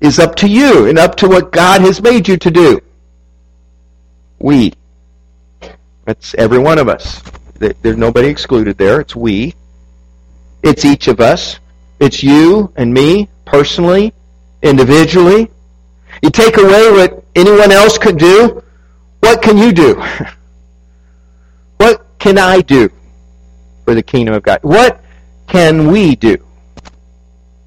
is 0.00 0.18
up 0.18 0.34
to 0.36 0.48
you 0.48 0.88
and 0.88 0.98
up 0.98 1.14
to 1.16 1.28
what 1.28 1.52
God 1.52 1.80
has 1.82 2.02
made 2.02 2.26
you 2.26 2.36
to 2.36 2.50
do. 2.50 2.80
We. 4.40 4.74
That's 6.04 6.34
every 6.34 6.58
one 6.58 6.78
of 6.78 6.88
us. 6.88 7.22
There's 7.58 7.96
nobody 7.96 8.28
excluded 8.28 8.76
there. 8.76 9.00
It's 9.00 9.14
we. 9.14 9.54
It's 10.64 10.84
each 10.84 11.06
of 11.06 11.20
us. 11.20 11.60
It's 12.00 12.22
you 12.22 12.72
and 12.74 12.92
me, 12.92 13.28
personally, 13.44 14.12
individually. 14.62 15.48
You 16.20 16.30
take 16.30 16.56
away 16.56 16.90
what 16.90 17.24
anyone 17.36 17.70
else 17.70 17.96
could 17.96 18.18
do, 18.18 18.62
what 19.20 19.40
can 19.40 19.56
you 19.56 19.72
do? 19.72 19.94
what 21.76 22.04
can 22.18 22.38
I 22.38 22.60
do 22.60 22.90
for 23.84 23.94
the 23.94 24.02
kingdom 24.02 24.34
of 24.34 24.42
God? 24.42 24.58
What 24.62 25.00
can 25.46 25.92
we 25.92 26.16
do 26.16 26.38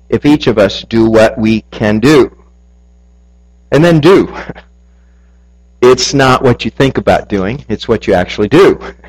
if 0.10 0.26
each 0.26 0.48
of 0.48 0.58
us 0.58 0.84
do 0.84 1.10
what 1.10 1.38
we 1.38 1.62
can 1.72 2.00
do? 2.00 2.36
And 3.72 3.84
then 3.84 4.00
do. 4.00 4.36
It's 5.82 6.16
not 6.16 6.42
what 6.42 6.66
you 6.66 6.72
think 6.72 6.98
about 6.98 7.30
doing, 7.30 7.64
it's 7.70 7.88
what 7.88 8.08
you 8.08 8.16
actually 8.16 8.48
do. 8.48 8.80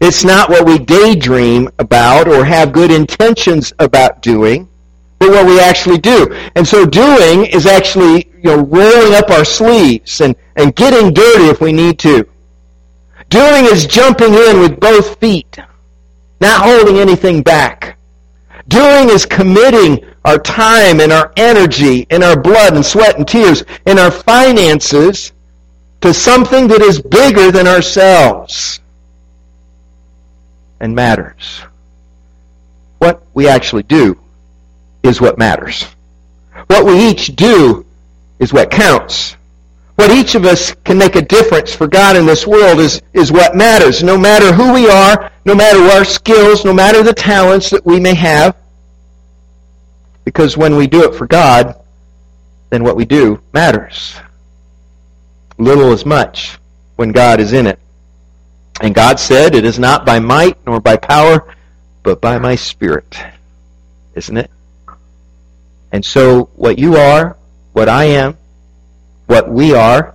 It's 0.00 0.24
not 0.24 0.48
what 0.48 0.64
we 0.64 0.78
daydream 0.78 1.68
about 1.80 2.28
or 2.28 2.44
have 2.44 2.72
good 2.72 2.92
intentions 2.92 3.72
about 3.80 4.22
doing, 4.22 4.68
but 5.18 5.30
what 5.30 5.44
we 5.44 5.58
actually 5.58 5.98
do. 5.98 6.32
And 6.54 6.66
so 6.66 6.86
doing 6.86 7.46
is 7.46 7.66
actually, 7.66 8.30
you 8.36 8.44
know, 8.44 8.58
rolling 8.58 9.14
up 9.14 9.30
our 9.30 9.44
sleeves 9.44 10.20
and, 10.20 10.36
and 10.54 10.74
getting 10.76 11.12
dirty 11.12 11.46
if 11.46 11.60
we 11.60 11.72
need 11.72 11.98
to. 12.00 12.24
Doing 13.28 13.64
is 13.64 13.86
jumping 13.86 14.34
in 14.34 14.60
with 14.60 14.78
both 14.78 15.18
feet, 15.18 15.58
not 16.40 16.62
holding 16.62 16.98
anything 16.98 17.42
back. 17.42 17.97
Doing 18.68 19.08
is 19.08 19.24
committing 19.24 20.04
our 20.24 20.38
time 20.38 21.00
and 21.00 21.10
our 21.10 21.32
energy 21.36 22.06
and 22.10 22.22
our 22.22 22.38
blood 22.38 22.74
and 22.74 22.84
sweat 22.84 23.16
and 23.16 23.26
tears 23.26 23.64
and 23.86 23.98
our 23.98 24.10
finances 24.10 25.32
to 26.02 26.12
something 26.12 26.68
that 26.68 26.82
is 26.82 27.00
bigger 27.00 27.50
than 27.50 27.66
ourselves 27.66 28.80
and 30.80 30.94
matters. 30.94 31.62
What 32.98 33.22
we 33.34 33.48
actually 33.48 33.84
do 33.84 34.18
is 35.02 35.20
what 35.20 35.38
matters. 35.38 35.84
What 36.66 36.84
we 36.84 37.08
each 37.08 37.34
do 37.36 37.86
is 38.38 38.52
what 38.52 38.70
counts. 38.70 39.36
What 39.96 40.10
each 40.10 40.34
of 40.34 40.44
us 40.44 40.74
can 40.84 40.98
make 40.98 41.16
a 41.16 41.22
difference 41.22 41.74
for 41.74 41.88
God 41.88 42.16
in 42.16 42.26
this 42.26 42.46
world 42.46 42.78
is, 42.78 43.02
is 43.12 43.32
what 43.32 43.56
matters. 43.56 44.02
No 44.02 44.16
matter 44.16 44.52
who 44.52 44.72
we 44.72 44.88
are, 44.88 45.32
no 45.48 45.54
matter 45.54 45.80
our 45.96 46.04
skills, 46.04 46.62
no 46.62 46.74
matter 46.74 47.02
the 47.02 47.14
talents 47.14 47.70
that 47.70 47.84
we 47.86 47.98
may 47.98 48.12
have. 48.12 48.54
Because 50.26 50.58
when 50.58 50.76
we 50.76 50.86
do 50.86 51.04
it 51.04 51.14
for 51.14 51.26
God, 51.26 51.74
then 52.68 52.84
what 52.84 52.96
we 52.96 53.06
do 53.06 53.40
matters. 53.54 54.14
Little 55.56 55.90
as 55.90 56.04
much 56.04 56.58
when 56.96 57.12
God 57.12 57.40
is 57.40 57.54
in 57.54 57.66
it. 57.66 57.78
And 58.82 58.94
God 58.94 59.18
said, 59.18 59.54
It 59.54 59.64
is 59.64 59.78
not 59.78 60.04
by 60.04 60.18
might 60.18 60.58
nor 60.66 60.80
by 60.80 60.96
power, 60.98 61.54
but 62.02 62.20
by 62.20 62.38
my 62.38 62.54
Spirit. 62.54 63.18
Isn't 64.14 64.36
it? 64.36 64.50
And 65.92 66.04
so, 66.04 66.50
what 66.56 66.78
you 66.78 66.96
are, 66.96 67.38
what 67.72 67.88
I 67.88 68.04
am, 68.04 68.36
what 69.24 69.48
we 69.48 69.74
are, 69.74 70.14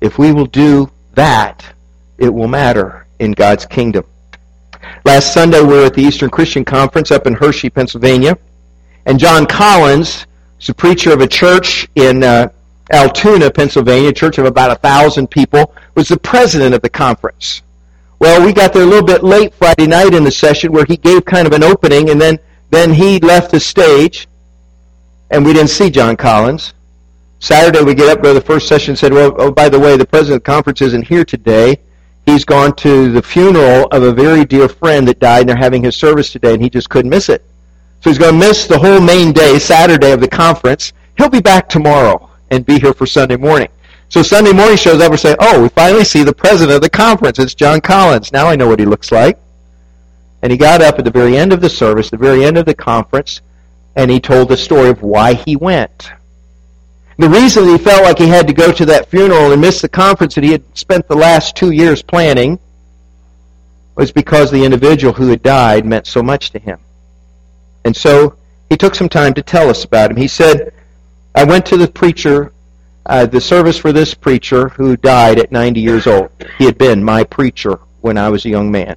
if 0.00 0.18
we 0.18 0.32
will 0.32 0.46
do 0.46 0.90
that, 1.14 1.64
it 2.18 2.30
will 2.30 2.48
matter 2.48 3.06
in 3.20 3.30
God's 3.30 3.64
kingdom. 3.64 4.04
Last 5.06 5.32
Sunday, 5.32 5.60
we 5.60 5.68
were 5.68 5.84
at 5.84 5.94
the 5.94 6.02
Eastern 6.02 6.30
Christian 6.30 6.64
Conference 6.64 7.12
up 7.12 7.28
in 7.28 7.34
Hershey, 7.34 7.70
Pennsylvania. 7.70 8.36
And 9.06 9.20
John 9.20 9.46
Collins, 9.46 10.26
who's 10.56 10.70
a 10.70 10.74
preacher 10.74 11.12
of 11.12 11.20
a 11.20 11.28
church 11.28 11.86
in 11.94 12.24
uh, 12.24 12.48
Altoona, 12.90 13.52
Pennsylvania, 13.52 14.08
a 14.08 14.12
church 14.12 14.38
of 14.38 14.46
about 14.46 14.72
a 14.72 14.74
thousand 14.74 15.30
people, 15.30 15.72
was 15.94 16.08
the 16.08 16.16
president 16.16 16.74
of 16.74 16.82
the 16.82 16.88
conference. 16.88 17.62
Well, 18.18 18.44
we 18.44 18.52
got 18.52 18.72
there 18.72 18.82
a 18.82 18.86
little 18.86 19.06
bit 19.06 19.22
late 19.22 19.54
Friday 19.54 19.86
night 19.86 20.12
in 20.12 20.24
the 20.24 20.30
session 20.32 20.72
where 20.72 20.84
he 20.84 20.96
gave 20.96 21.24
kind 21.24 21.46
of 21.46 21.52
an 21.52 21.62
opening 21.62 22.10
and 22.10 22.20
then, 22.20 22.40
then 22.70 22.92
he 22.92 23.20
left 23.20 23.52
the 23.52 23.60
stage 23.60 24.26
and 25.30 25.46
we 25.46 25.52
didn't 25.52 25.70
see 25.70 25.88
John 25.88 26.16
Collins. 26.16 26.74
Saturday 27.38 27.84
we 27.84 27.94
get 27.94 28.08
up, 28.08 28.24
go 28.24 28.34
to 28.34 28.40
the 28.40 28.44
first 28.44 28.66
session 28.66 28.90
and 28.90 28.98
said, 28.98 29.12
well, 29.12 29.36
oh, 29.38 29.52
by 29.52 29.68
the 29.68 29.78
way, 29.78 29.96
the 29.96 30.04
president 30.04 30.40
of 30.40 30.42
the 30.42 30.50
conference 30.50 30.82
isn't 30.82 31.06
here 31.06 31.24
today. 31.24 31.78
He's 32.26 32.44
gone 32.44 32.74
to 32.76 33.12
the 33.12 33.22
funeral 33.22 33.86
of 33.92 34.02
a 34.02 34.12
very 34.12 34.44
dear 34.44 34.68
friend 34.68 35.06
that 35.06 35.20
died 35.20 35.40
and 35.40 35.48
they're 35.48 35.56
having 35.56 35.84
his 35.84 35.96
service 35.96 36.32
today 36.32 36.54
and 36.54 36.62
he 36.62 36.68
just 36.68 36.90
couldn't 36.90 37.10
miss 37.10 37.28
it. 37.28 37.42
So 38.00 38.10
he's 38.10 38.18
going 38.18 38.32
to 38.32 38.46
miss 38.46 38.66
the 38.66 38.78
whole 38.78 39.00
main 39.00 39.32
day, 39.32 39.58
Saturday 39.60 40.10
of 40.10 40.20
the 40.20 40.28
conference. 40.28 40.92
He'll 41.16 41.30
be 41.30 41.40
back 41.40 41.68
tomorrow 41.68 42.28
and 42.50 42.66
be 42.66 42.78
here 42.78 42.92
for 42.92 43.06
Sunday 43.06 43.36
morning. 43.36 43.68
So 44.08 44.22
Sunday 44.22 44.52
morning 44.52 44.76
shows 44.76 45.00
up 45.00 45.10
and 45.10 45.20
say, 45.20 45.36
oh, 45.38 45.62
we 45.62 45.68
finally 45.70 46.04
see 46.04 46.24
the 46.24 46.34
president 46.34 46.76
of 46.76 46.82
the 46.82 46.90
conference. 46.90 47.38
It's 47.38 47.54
John 47.54 47.80
Collins. 47.80 48.32
Now 48.32 48.46
I 48.48 48.56
know 48.56 48.68
what 48.68 48.78
he 48.78 48.86
looks 48.86 49.10
like. 49.10 49.38
And 50.42 50.52
he 50.52 50.58
got 50.58 50.82
up 50.82 50.98
at 50.98 51.04
the 51.04 51.10
very 51.10 51.36
end 51.36 51.52
of 51.52 51.60
the 51.60 51.70
service, 51.70 52.10
the 52.10 52.16
very 52.16 52.44
end 52.44 52.58
of 52.58 52.66
the 52.66 52.74
conference, 52.74 53.40
and 53.96 54.10
he 54.10 54.20
told 54.20 54.48
the 54.48 54.56
story 54.56 54.90
of 54.90 55.02
why 55.02 55.34
he 55.34 55.56
went. 55.56 56.10
The 57.18 57.28
reason 57.28 57.66
he 57.66 57.78
felt 57.78 58.04
like 58.04 58.18
he 58.18 58.28
had 58.28 58.46
to 58.46 58.52
go 58.52 58.72
to 58.72 58.84
that 58.86 59.10
funeral 59.10 59.52
and 59.52 59.60
miss 59.60 59.80
the 59.80 59.88
conference 59.88 60.34
that 60.34 60.44
he 60.44 60.52
had 60.52 60.64
spent 60.76 61.08
the 61.08 61.16
last 61.16 61.56
two 61.56 61.70
years 61.70 62.02
planning 62.02 62.58
was 63.94 64.12
because 64.12 64.50
the 64.50 64.64
individual 64.64 65.14
who 65.14 65.28
had 65.28 65.42
died 65.42 65.86
meant 65.86 66.06
so 66.06 66.22
much 66.22 66.50
to 66.50 66.58
him. 66.58 66.78
And 67.84 67.96
so 67.96 68.36
he 68.68 68.76
took 68.76 68.94
some 68.94 69.08
time 69.08 69.32
to 69.34 69.42
tell 69.42 69.70
us 69.70 69.84
about 69.84 70.10
him. 70.10 70.16
He 70.18 70.28
said, 70.28 70.74
I 71.34 71.44
went 71.44 71.64
to 71.66 71.76
the 71.76 71.88
preacher 71.88 72.52
uh, 73.08 73.24
the 73.24 73.40
service 73.40 73.78
for 73.78 73.92
this 73.92 74.14
preacher 74.14 74.68
who 74.70 74.96
died 74.96 75.38
at 75.38 75.52
90 75.52 75.80
years 75.80 76.06
old. 76.06 76.30
He 76.58 76.64
had 76.64 76.76
been 76.76 77.02
my 77.02 77.22
preacher 77.24 77.78
when 78.00 78.18
I 78.18 78.28
was 78.28 78.44
a 78.44 78.48
young 78.48 78.70
man. 78.70 78.96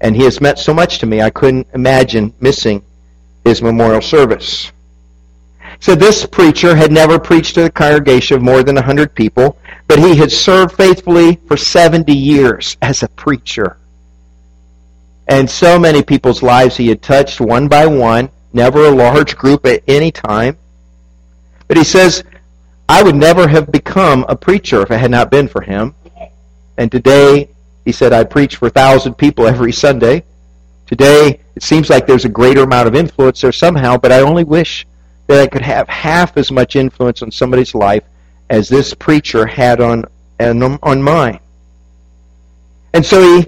And 0.00 0.16
he 0.16 0.22
has 0.24 0.40
meant 0.40 0.58
so 0.58 0.72
much 0.72 0.98
to 0.98 1.06
me, 1.06 1.20
I 1.20 1.30
couldn't 1.30 1.66
imagine 1.74 2.32
missing 2.40 2.82
his 3.44 3.60
memorial 3.60 4.02
service. 4.02 4.70
So 5.82 5.96
this 5.96 6.24
preacher 6.24 6.76
had 6.76 6.92
never 6.92 7.18
preached 7.18 7.56
to 7.56 7.64
a 7.64 7.70
congregation 7.70 8.36
of 8.36 8.42
more 8.42 8.62
than 8.62 8.76
100 8.76 9.16
people, 9.16 9.58
but 9.88 9.98
he 9.98 10.14
had 10.14 10.30
served 10.30 10.76
faithfully 10.76 11.40
for 11.48 11.56
70 11.56 12.12
years 12.12 12.76
as 12.80 13.02
a 13.02 13.08
preacher. 13.08 13.78
And 15.26 15.50
so 15.50 15.80
many 15.80 16.00
people's 16.00 16.40
lives 16.40 16.76
he 16.76 16.86
had 16.86 17.02
touched 17.02 17.40
one 17.40 17.66
by 17.66 17.86
one, 17.86 18.30
never 18.52 18.84
a 18.84 18.92
large 18.92 19.36
group 19.36 19.66
at 19.66 19.82
any 19.88 20.12
time. 20.12 20.56
But 21.66 21.78
he 21.78 21.82
says, 21.84 22.22
I 22.88 23.02
would 23.02 23.16
never 23.16 23.48
have 23.48 23.72
become 23.72 24.24
a 24.28 24.36
preacher 24.36 24.82
if 24.82 24.92
it 24.92 24.98
had 24.98 25.10
not 25.10 25.32
been 25.32 25.48
for 25.48 25.62
him. 25.62 25.96
And 26.78 26.92
today, 26.92 27.50
he 27.84 27.90
said, 27.90 28.12
I 28.12 28.22
preach 28.22 28.54
for 28.54 28.68
a 28.68 28.70
thousand 28.70 29.14
people 29.14 29.48
every 29.48 29.72
Sunday. 29.72 30.22
Today, 30.86 31.40
it 31.56 31.64
seems 31.64 31.90
like 31.90 32.06
there's 32.06 32.24
a 32.24 32.28
greater 32.28 32.62
amount 32.62 32.86
of 32.86 32.94
influence 32.94 33.40
there 33.40 33.50
somehow, 33.50 33.96
but 33.96 34.12
I 34.12 34.20
only 34.20 34.44
wish 34.44 34.86
that 35.26 35.40
I 35.40 35.46
could 35.46 35.62
have 35.62 35.88
half 35.88 36.36
as 36.36 36.50
much 36.50 36.76
influence 36.76 37.22
on 37.22 37.30
somebody's 37.30 37.74
life 37.74 38.04
as 38.50 38.68
this 38.68 38.94
preacher 38.94 39.46
had 39.46 39.80
on, 39.80 40.04
on 40.40 41.02
mine. 41.02 41.40
And 42.92 43.04
so 43.04 43.38
he 43.38 43.46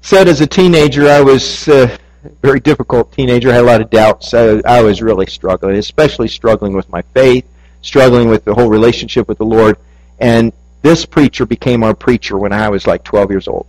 said 0.00 0.28
as 0.28 0.40
a 0.40 0.46
teenager, 0.46 1.08
I 1.08 1.20
was 1.20 1.68
a 1.68 1.98
very 2.42 2.60
difficult 2.60 3.12
teenager, 3.12 3.50
I 3.50 3.54
had 3.54 3.64
a 3.64 3.66
lot 3.66 3.80
of 3.80 3.90
doubts. 3.90 4.32
I, 4.32 4.60
I 4.64 4.82
was 4.82 5.02
really 5.02 5.26
struggling, 5.26 5.76
especially 5.76 6.28
struggling 6.28 6.72
with 6.72 6.88
my 6.88 7.02
faith 7.02 7.46
struggling 7.86 8.28
with 8.28 8.44
the 8.44 8.54
whole 8.54 8.68
relationship 8.68 9.28
with 9.28 9.38
the 9.38 9.44
Lord. 9.44 9.78
And 10.18 10.52
this 10.82 11.06
preacher 11.06 11.46
became 11.46 11.82
our 11.82 11.94
preacher 11.94 12.36
when 12.36 12.52
I 12.52 12.68
was 12.68 12.86
like 12.86 13.04
12 13.04 13.30
years 13.30 13.48
old 13.48 13.66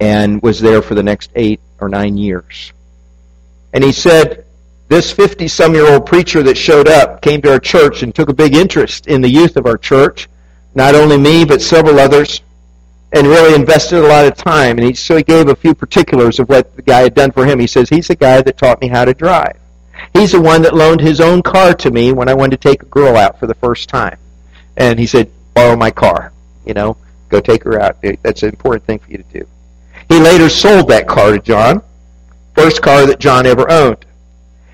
and 0.00 0.42
was 0.42 0.60
there 0.60 0.82
for 0.82 0.94
the 0.94 1.02
next 1.02 1.30
eight 1.34 1.60
or 1.80 1.88
nine 1.88 2.16
years. 2.16 2.72
And 3.72 3.82
he 3.82 3.92
said, 3.92 4.43
this 4.94 5.10
50 5.10 5.48
some 5.48 5.74
year 5.74 5.92
old 5.92 6.06
preacher 6.06 6.40
that 6.44 6.56
showed 6.56 6.86
up 6.86 7.20
came 7.20 7.42
to 7.42 7.50
our 7.50 7.58
church 7.58 8.04
and 8.04 8.14
took 8.14 8.28
a 8.28 8.32
big 8.32 8.54
interest 8.54 9.08
in 9.08 9.20
the 9.20 9.28
youth 9.28 9.56
of 9.56 9.66
our 9.66 9.76
church, 9.76 10.28
not 10.76 10.94
only 10.94 11.18
me, 11.18 11.44
but 11.44 11.60
several 11.60 11.98
others, 11.98 12.42
and 13.12 13.26
really 13.26 13.56
invested 13.56 13.98
a 13.98 14.06
lot 14.06 14.24
of 14.24 14.36
time. 14.36 14.78
And 14.78 14.86
he, 14.86 14.94
so 14.94 15.16
he 15.16 15.24
gave 15.24 15.48
a 15.48 15.56
few 15.56 15.74
particulars 15.74 16.38
of 16.38 16.48
what 16.48 16.76
the 16.76 16.82
guy 16.82 17.00
had 17.00 17.14
done 17.14 17.32
for 17.32 17.44
him. 17.44 17.58
He 17.58 17.66
says, 17.66 17.88
he's 17.88 18.06
the 18.06 18.14
guy 18.14 18.40
that 18.40 18.56
taught 18.56 18.80
me 18.80 18.86
how 18.86 19.04
to 19.04 19.12
drive. 19.12 19.56
He's 20.12 20.30
the 20.30 20.40
one 20.40 20.62
that 20.62 20.74
loaned 20.74 21.00
his 21.00 21.20
own 21.20 21.42
car 21.42 21.74
to 21.74 21.90
me 21.90 22.12
when 22.12 22.28
I 22.28 22.34
wanted 22.34 22.60
to 22.60 22.68
take 22.68 22.82
a 22.82 22.86
girl 22.86 23.16
out 23.16 23.40
for 23.40 23.48
the 23.48 23.54
first 23.54 23.88
time. 23.88 24.18
And 24.76 24.96
he 24.96 25.06
said, 25.06 25.28
borrow 25.54 25.74
my 25.74 25.90
car. 25.90 26.32
You 26.64 26.74
know, 26.74 26.96
go 27.30 27.40
take 27.40 27.64
her 27.64 27.80
out. 27.80 27.96
That's 28.22 28.44
an 28.44 28.50
important 28.50 28.84
thing 28.84 29.00
for 29.00 29.10
you 29.10 29.18
to 29.18 29.40
do. 29.40 29.48
He 30.08 30.20
later 30.20 30.48
sold 30.48 30.88
that 30.88 31.08
car 31.08 31.32
to 31.32 31.40
John, 31.40 31.82
first 32.54 32.80
car 32.80 33.06
that 33.06 33.18
John 33.18 33.44
ever 33.44 33.68
owned. 33.68 34.04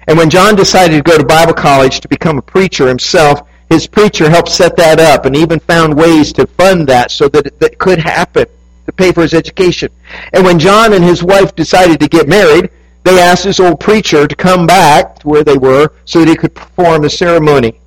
And 0.06 0.18
when 0.18 0.30
John 0.30 0.56
decided 0.56 0.96
to 0.96 1.10
go 1.10 1.18
to 1.18 1.24
Bible 1.24 1.54
college 1.54 2.00
to 2.00 2.08
become 2.08 2.38
a 2.38 2.42
preacher 2.42 2.88
himself, 2.88 3.42
his 3.68 3.86
preacher 3.86 4.28
helped 4.28 4.48
set 4.48 4.76
that 4.76 4.98
up 4.98 5.26
and 5.26 5.36
even 5.36 5.60
found 5.60 5.96
ways 5.96 6.32
to 6.34 6.46
fund 6.46 6.88
that 6.88 7.10
so 7.10 7.28
that 7.28 7.46
it, 7.46 7.78
could 7.78 7.98
happen 7.98 8.46
to 8.86 8.92
pay 8.92 9.12
for 9.12 9.22
his 9.22 9.34
education. 9.34 9.90
And 10.32 10.44
when 10.44 10.58
John 10.58 10.92
and 10.92 11.04
his 11.04 11.22
wife 11.22 11.54
decided 11.54 12.00
to 12.00 12.08
get 12.08 12.28
married, 12.28 12.70
they 13.04 13.20
asked 13.20 13.44
this 13.44 13.60
old 13.60 13.78
preacher 13.78 14.26
to 14.26 14.34
come 14.34 14.66
back 14.66 15.20
to 15.20 15.28
where 15.28 15.44
they 15.44 15.56
were 15.56 15.92
so 16.04 16.18
that 16.18 16.28
he 16.28 16.36
could 16.36 16.54
perform 16.54 17.02
the 17.02 17.10
ceremony. 17.10 17.80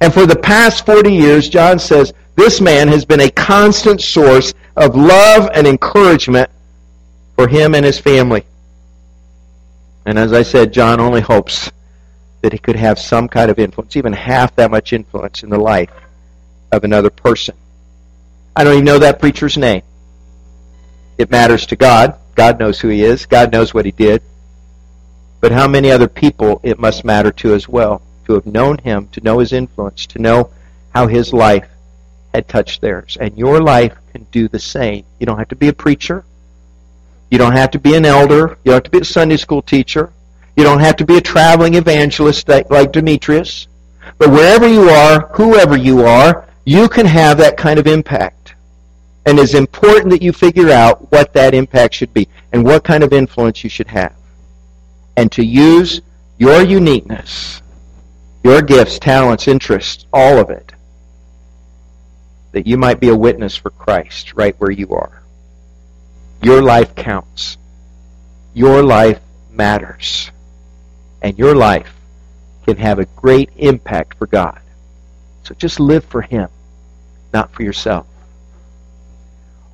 And 0.00 0.12
for 0.12 0.26
the 0.26 0.36
past 0.36 0.86
40 0.86 1.12
years, 1.12 1.48
John 1.48 1.78
says, 1.78 2.12
this 2.36 2.60
man 2.60 2.86
has 2.86 3.04
been 3.04 3.20
a 3.20 3.30
constant 3.30 4.00
source 4.00 4.54
of 4.76 4.94
love 4.94 5.50
and 5.54 5.66
encouragement 5.66 6.48
for 7.34 7.48
him 7.48 7.74
and 7.74 7.84
his 7.84 7.98
family. 7.98 8.44
And 10.08 10.18
as 10.18 10.32
I 10.32 10.42
said, 10.42 10.72
John 10.72 11.00
only 11.00 11.20
hopes 11.20 11.70
that 12.40 12.54
he 12.54 12.58
could 12.58 12.76
have 12.76 12.98
some 12.98 13.28
kind 13.28 13.50
of 13.50 13.58
influence, 13.58 13.94
even 13.94 14.14
half 14.14 14.56
that 14.56 14.70
much 14.70 14.94
influence 14.94 15.42
in 15.42 15.50
the 15.50 15.58
life 15.58 15.90
of 16.72 16.82
another 16.82 17.10
person. 17.10 17.54
I 18.56 18.64
don't 18.64 18.72
even 18.72 18.86
know 18.86 19.00
that 19.00 19.20
preacher's 19.20 19.58
name. 19.58 19.82
It 21.18 21.30
matters 21.30 21.66
to 21.66 21.76
God. 21.76 22.14
God 22.36 22.58
knows 22.58 22.80
who 22.80 22.88
he 22.88 23.04
is. 23.04 23.26
God 23.26 23.52
knows 23.52 23.74
what 23.74 23.84
he 23.84 23.90
did. 23.90 24.22
But 25.42 25.52
how 25.52 25.68
many 25.68 25.90
other 25.90 26.08
people 26.08 26.58
it 26.62 26.78
must 26.78 27.04
matter 27.04 27.30
to 27.32 27.52
as 27.52 27.68
well 27.68 28.00
to 28.24 28.32
have 28.32 28.46
known 28.46 28.78
him, 28.78 29.08
to 29.08 29.20
know 29.20 29.40
his 29.40 29.52
influence, 29.52 30.06
to 30.06 30.18
know 30.18 30.48
how 30.94 31.06
his 31.06 31.34
life 31.34 31.68
had 32.32 32.48
touched 32.48 32.80
theirs. 32.80 33.18
And 33.20 33.36
your 33.36 33.60
life 33.60 33.94
can 34.12 34.26
do 34.32 34.48
the 34.48 34.58
same. 34.58 35.04
You 35.20 35.26
don't 35.26 35.38
have 35.38 35.48
to 35.48 35.56
be 35.56 35.68
a 35.68 35.74
preacher. 35.74 36.24
You 37.30 37.38
don't 37.38 37.52
have 37.52 37.70
to 37.72 37.78
be 37.78 37.94
an 37.94 38.04
elder. 38.04 38.58
You 38.64 38.72
don't 38.72 38.74
have 38.74 38.82
to 38.84 38.90
be 38.90 39.00
a 39.00 39.04
Sunday 39.04 39.36
school 39.36 39.62
teacher. 39.62 40.12
You 40.56 40.64
don't 40.64 40.80
have 40.80 40.96
to 40.96 41.04
be 41.04 41.16
a 41.16 41.20
traveling 41.20 41.74
evangelist 41.74 42.48
like, 42.48 42.92
Demetrius. 42.92 43.68
But 44.18 44.30
wherever 44.30 44.66
you 44.66 44.88
are, 44.88 45.28
whoever 45.34 45.76
you 45.76 46.04
are, 46.04 46.48
you 46.64 46.88
can 46.88 47.06
have 47.06 47.38
that 47.38 47.56
kind 47.56 47.78
of 47.78 47.86
impact. 47.86 48.54
And 49.26 49.38
it's 49.38 49.54
important 49.54 50.10
that 50.10 50.22
you 50.22 50.32
figure 50.32 50.70
out 50.70 51.12
what 51.12 51.32
that 51.34 51.54
impact 51.54 51.94
should 51.94 52.14
be 52.14 52.28
and 52.52 52.64
what 52.64 52.82
kind 52.82 53.04
of 53.04 53.12
influence 53.12 53.62
you 53.62 53.70
should 53.70 53.88
have. 53.88 54.14
And 55.16 55.30
to 55.32 55.44
use 55.44 56.00
your 56.38 56.62
uniqueness, 56.62 57.62
your 58.42 58.62
gifts, 58.62 58.98
talents, 58.98 59.46
interests, 59.46 60.06
all 60.12 60.38
of 60.38 60.48
it, 60.50 60.72
that 62.52 62.66
you 62.66 62.78
might 62.78 63.00
be 63.00 63.08
a 63.08 63.16
witness 63.16 63.54
for 63.54 63.70
Christ 63.70 64.32
right 64.34 64.54
where 64.58 64.70
you 64.70 64.94
are. 64.94 65.17
Your 66.42 66.62
life 66.62 66.94
counts. 66.94 67.58
Your 68.54 68.82
life 68.82 69.20
matters 69.50 70.30
and 71.22 71.38
your 71.38 71.54
life 71.54 71.92
can 72.64 72.76
have 72.76 72.98
a 72.98 73.04
great 73.16 73.50
impact 73.56 74.16
for 74.18 74.26
God. 74.26 74.60
So 75.42 75.54
just 75.54 75.80
live 75.80 76.04
for 76.04 76.22
Him, 76.22 76.48
not 77.32 77.52
for 77.52 77.62
yourself. 77.62 78.06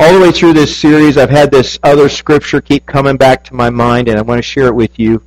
All 0.01 0.13
the 0.13 0.21
way 0.21 0.33
through 0.33 0.55
this 0.55 0.77
series, 0.77 1.17
I've 1.17 1.31
had 1.31 1.51
this 1.51 1.79
other 1.83 2.09
scripture 2.09 2.61
keep 2.61 2.87
coming 2.87 3.17
back 3.17 3.45
to 3.45 3.55
my 3.55 3.71
mind, 3.71 4.09
and 4.09 4.19
I 4.19 4.23
want 4.23 4.39
to 4.39 4.43
share 4.43 4.67
it 4.67 4.75
with 4.75 4.99
you 4.99 5.23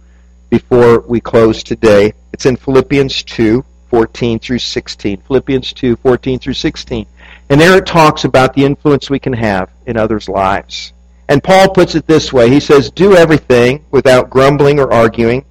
before 0.50 1.00
we 1.02 1.20
close 1.20 1.64
today. 1.64 2.14
It's 2.34 2.46
in 2.46 2.58
Philippians 2.58 3.24
2, 3.24 3.64
14 3.90 4.40
through 4.40 4.60
16. 4.60 5.18
Philippians 5.22 5.74
2, 5.74 5.96
14 5.98 6.40
through 6.40 6.54
16. 6.54 7.06
And 7.50 7.62
there 7.62 7.78
it 7.78 7.86
talks 7.86 8.26
about 8.26 8.54
the 8.54 8.66
influence 8.66 9.10
we 9.10 9.20
can 9.20 9.34
have 9.34 9.70
in 9.86 9.98
others' 9.98 10.28
lives. 10.28 10.94
And 11.30 11.44
Paul 11.44 11.70
puts 11.70 11.96
it 11.96 12.08
this 12.08 12.32
way. 12.32 12.50
He 12.50 12.60
says, 12.60 12.90
Do 12.90 13.16
everything 13.16 13.86
without 13.92 14.30
grumbling 14.30 14.80
or 14.80 14.92
arguing 14.92 15.46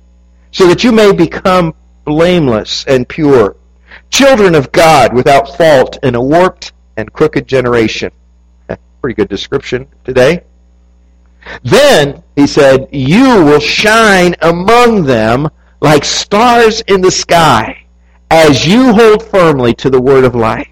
so 0.51 0.67
that 0.69 0.83
you 0.83 0.93
may 0.93 1.13
become 1.13 1.75
blameless 2.05 2.85
and 2.87 3.07
pure, 3.07 3.57
children 4.11 4.55
of 4.55 4.73
God 4.73 5.13
without 5.13 5.57
fault 5.57 5.99
in 6.03 6.15
a 6.15 6.23
warped 6.23 6.73
and 6.97 7.13
crooked 7.13 7.47
generation. 7.47 8.11
Pretty 9.03 9.15
good 9.15 9.29
description 9.29 9.87
today. 10.05 10.45
Then, 11.63 12.23
he 12.35 12.47
said, 12.47 12.89
you 12.91 13.45
will 13.45 13.61
shine 13.61 14.35
among 14.41 15.05
them 15.05 15.49
like 15.81 16.05
stars 16.05 16.81
in 16.89 17.03
the 17.03 17.11
sky 17.11 17.85
as 18.31 18.67
you 18.67 18.93
hold 18.93 19.23
firmly 19.23 19.75
to 19.75 19.91
the 19.91 20.01
word 20.01 20.25
of 20.25 20.35
life. 20.35 20.69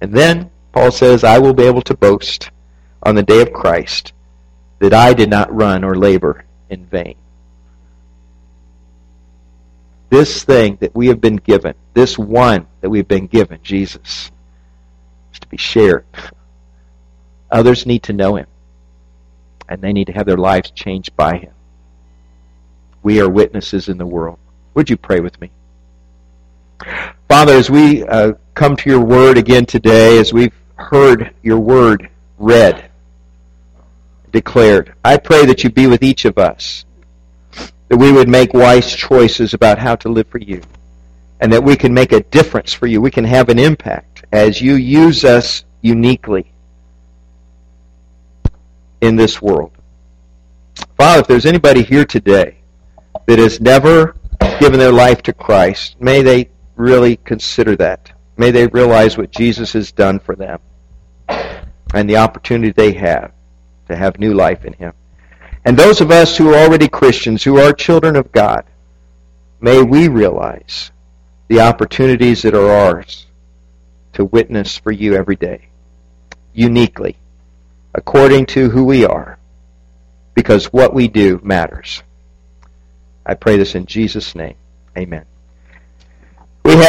And 0.00 0.12
then, 0.12 0.50
Paul 0.72 0.90
says, 0.90 1.22
I 1.22 1.38
will 1.38 1.54
be 1.54 1.64
able 1.64 1.82
to 1.82 1.94
boast 1.94 2.50
on 3.08 3.14
the 3.14 3.22
day 3.22 3.42
of 3.42 3.52
Christ 3.52 4.12
that 4.78 4.94
I 4.94 5.12
did 5.14 5.30
not 5.30 5.54
run 5.54 5.82
or 5.84 5.96
labor 5.96 6.44
in 6.70 6.86
vain 6.86 7.16
this 10.10 10.44
thing 10.44 10.76
that 10.80 10.94
we 10.94 11.08
have 11.08 11.20
been 11.20 11.36
given, 11.36 11.74
this 11.94 12.18
one 12.18 12.66
that 12.80 12.90
we've 12.90 13.08
been 13.08 13.26
given, 13.26 13.60
Jesus, 13.62 14.30
is 15.32 15.38
to 15.40 15.48
be 15.48 15.56
shared. 15.56 16.06
Others 17.50 17.86
need 17.86 18.02
to 18.04 18.12
know 18.12 18.36
him, 18.36 18.46
and 19.68 19.80
they 19.80 19.92
need 19.92 20.06
to 20.06 20.12
have 20.12 20.26
their 20.26 20.36
lives 20.36 20.70
changed 20.70 21.14
by 21.16 21.36
him. 21.36 21.52
We 23.02 23.20
are 23.20 23.28
witnesses 23.28 23.88
in 23.88 23.98
the 23.98 24.06
world. 24.06 24.38
Would 24.74 24.90
you 24.90 24.96
pray 24.96 25.20
with 25.20 25.40
me? 25.40 25.50
Father, 27.28 27.52
as 27.52 27.70
we 27.70 28.04
uh, 28.04 28.32
come 28.54 28.76
to 28.76 28.90
your 28.90 29.00
word 29.00 29.36
again 29.36 29.66
today, 29.66 30.18
as 30.18 30.32
we've 30.32 30.54
heard 30.76 31.34
your 31.42 31.58
word 31.58 32.08
read, 32.38 32.90
declared, 34.32 34.94
I 35.04 35.16
pray 35.16 35.46
that 35.46 35.64
you 35.64 35.70
be 35.70 35.86
with 35.86 36.02
each 36.02 36.24
of 36.24 36.38
us 36.38 36.84
that 37.88 37.96
we 37.96 38.12
would 38.12 38.28
make 38.28 38.52
wise 38.52 38.94
choices 38.94 39.54
about 39.54 39.78
how 39.78 39.96
to 39.96 40.08
live 40.08 40.28
for 40.28 40.38
you, 40.38 40.60
and 41.40 41.52
that 41.52 41.64
we 41.64 41.76
can 41.76 41.92
make 41.92 42.12
a 42.12 42.20
difference 42.20 42.72
for 42.72 42.86
you. 42.86 43.00
We 43.00 43.10
can 43.10 43.24
have 43.24 43.48
an 43.48 43.58
impact 43.58 44.24
as 44.32 44.60
you 44.60 44.74
use 44.74 45.24
us 45.24 45.64
uniquely 45.80 46.52
in 49.00 49.16
this 49.16 49.40
world. 49.40 49.72
Father, 50.96 51.20
if 51.20 51.26
there's 51.26 51.46
anybody 51.46 51.82
here 51.82 52.04
today 52.04 52.58
that 53.26 53.38
has 53.38 53.60
never 53.60 54.16
given 54.60 54.78
their 54.78 54.92
life 54.92 55.22
to 55.22 55.32
Christ, 55.32 56.00
may 56.00 56.22
they 56.22 56.50
really 56.76 57.16
consider 57.16 57.74
that. 57.76 58.12
May 58.36 58.50
they 58.50 58.66
realize 58.66 59.16
what 59.16 59.30
Jesus 59.30 59.72
has 59.72 59.92
done 59.92 60.18
for 60.18 60.36
them 60.36 60.60
and 61.94 62.08
the 62.08 62.16
opportunity 62.16 62.72
they 62.72 62.92
have 62.92 63.32
to 63.88 63.96
have 63.96 64.18
new 64.18 64.34
life 64.34 64.64
in 64.64 64.72
Him. 64.74 64.92
And 65.64 65.76
those 65.76 66.00
of 66.00 66.10
us 66.10 66.36
who 66.36 66.52
are 66.54 66.58
already 66.58 66.88
Christians, 66.88 67.42
who 67.42 67.58
are 67.58 67.72
children 67.72 68.16
of 68.16 68.32
God, 68.32 68.64
may 69.60 69.82
we 69.82 70.08
realize 70.08 70.90
the 71.48 71.60
opportunities 71.60 72.42
that 72.42 72.54
are 72.54 72.70
ours 72.70 73.26
to 74.12 74.24
witness 74.24 74.76
for 74.76 74.92
you 74.92 75.14
every 75.14 75.36
day, 75.36 75.68
uniquely, 76.52 77.16
according 77.94 78.46
to 78.46 78.70
who 78.70 78.84
we 78.84 79.04
are, 79.04 79.38
because 80.34 80.66
what 80.66 80.94
we 80.94 81.08
do 81.08 81.40
matters. 81.42 82.02
I 83.26 83.34
pray 83.34 83.56
this 83.56 83.74
in 83.74 83.86
Jesus' 83.86 84.34
name. 84.34 84.54
Amen. 84.96 85.24
We 86.64 86.72
have 86.72 86.84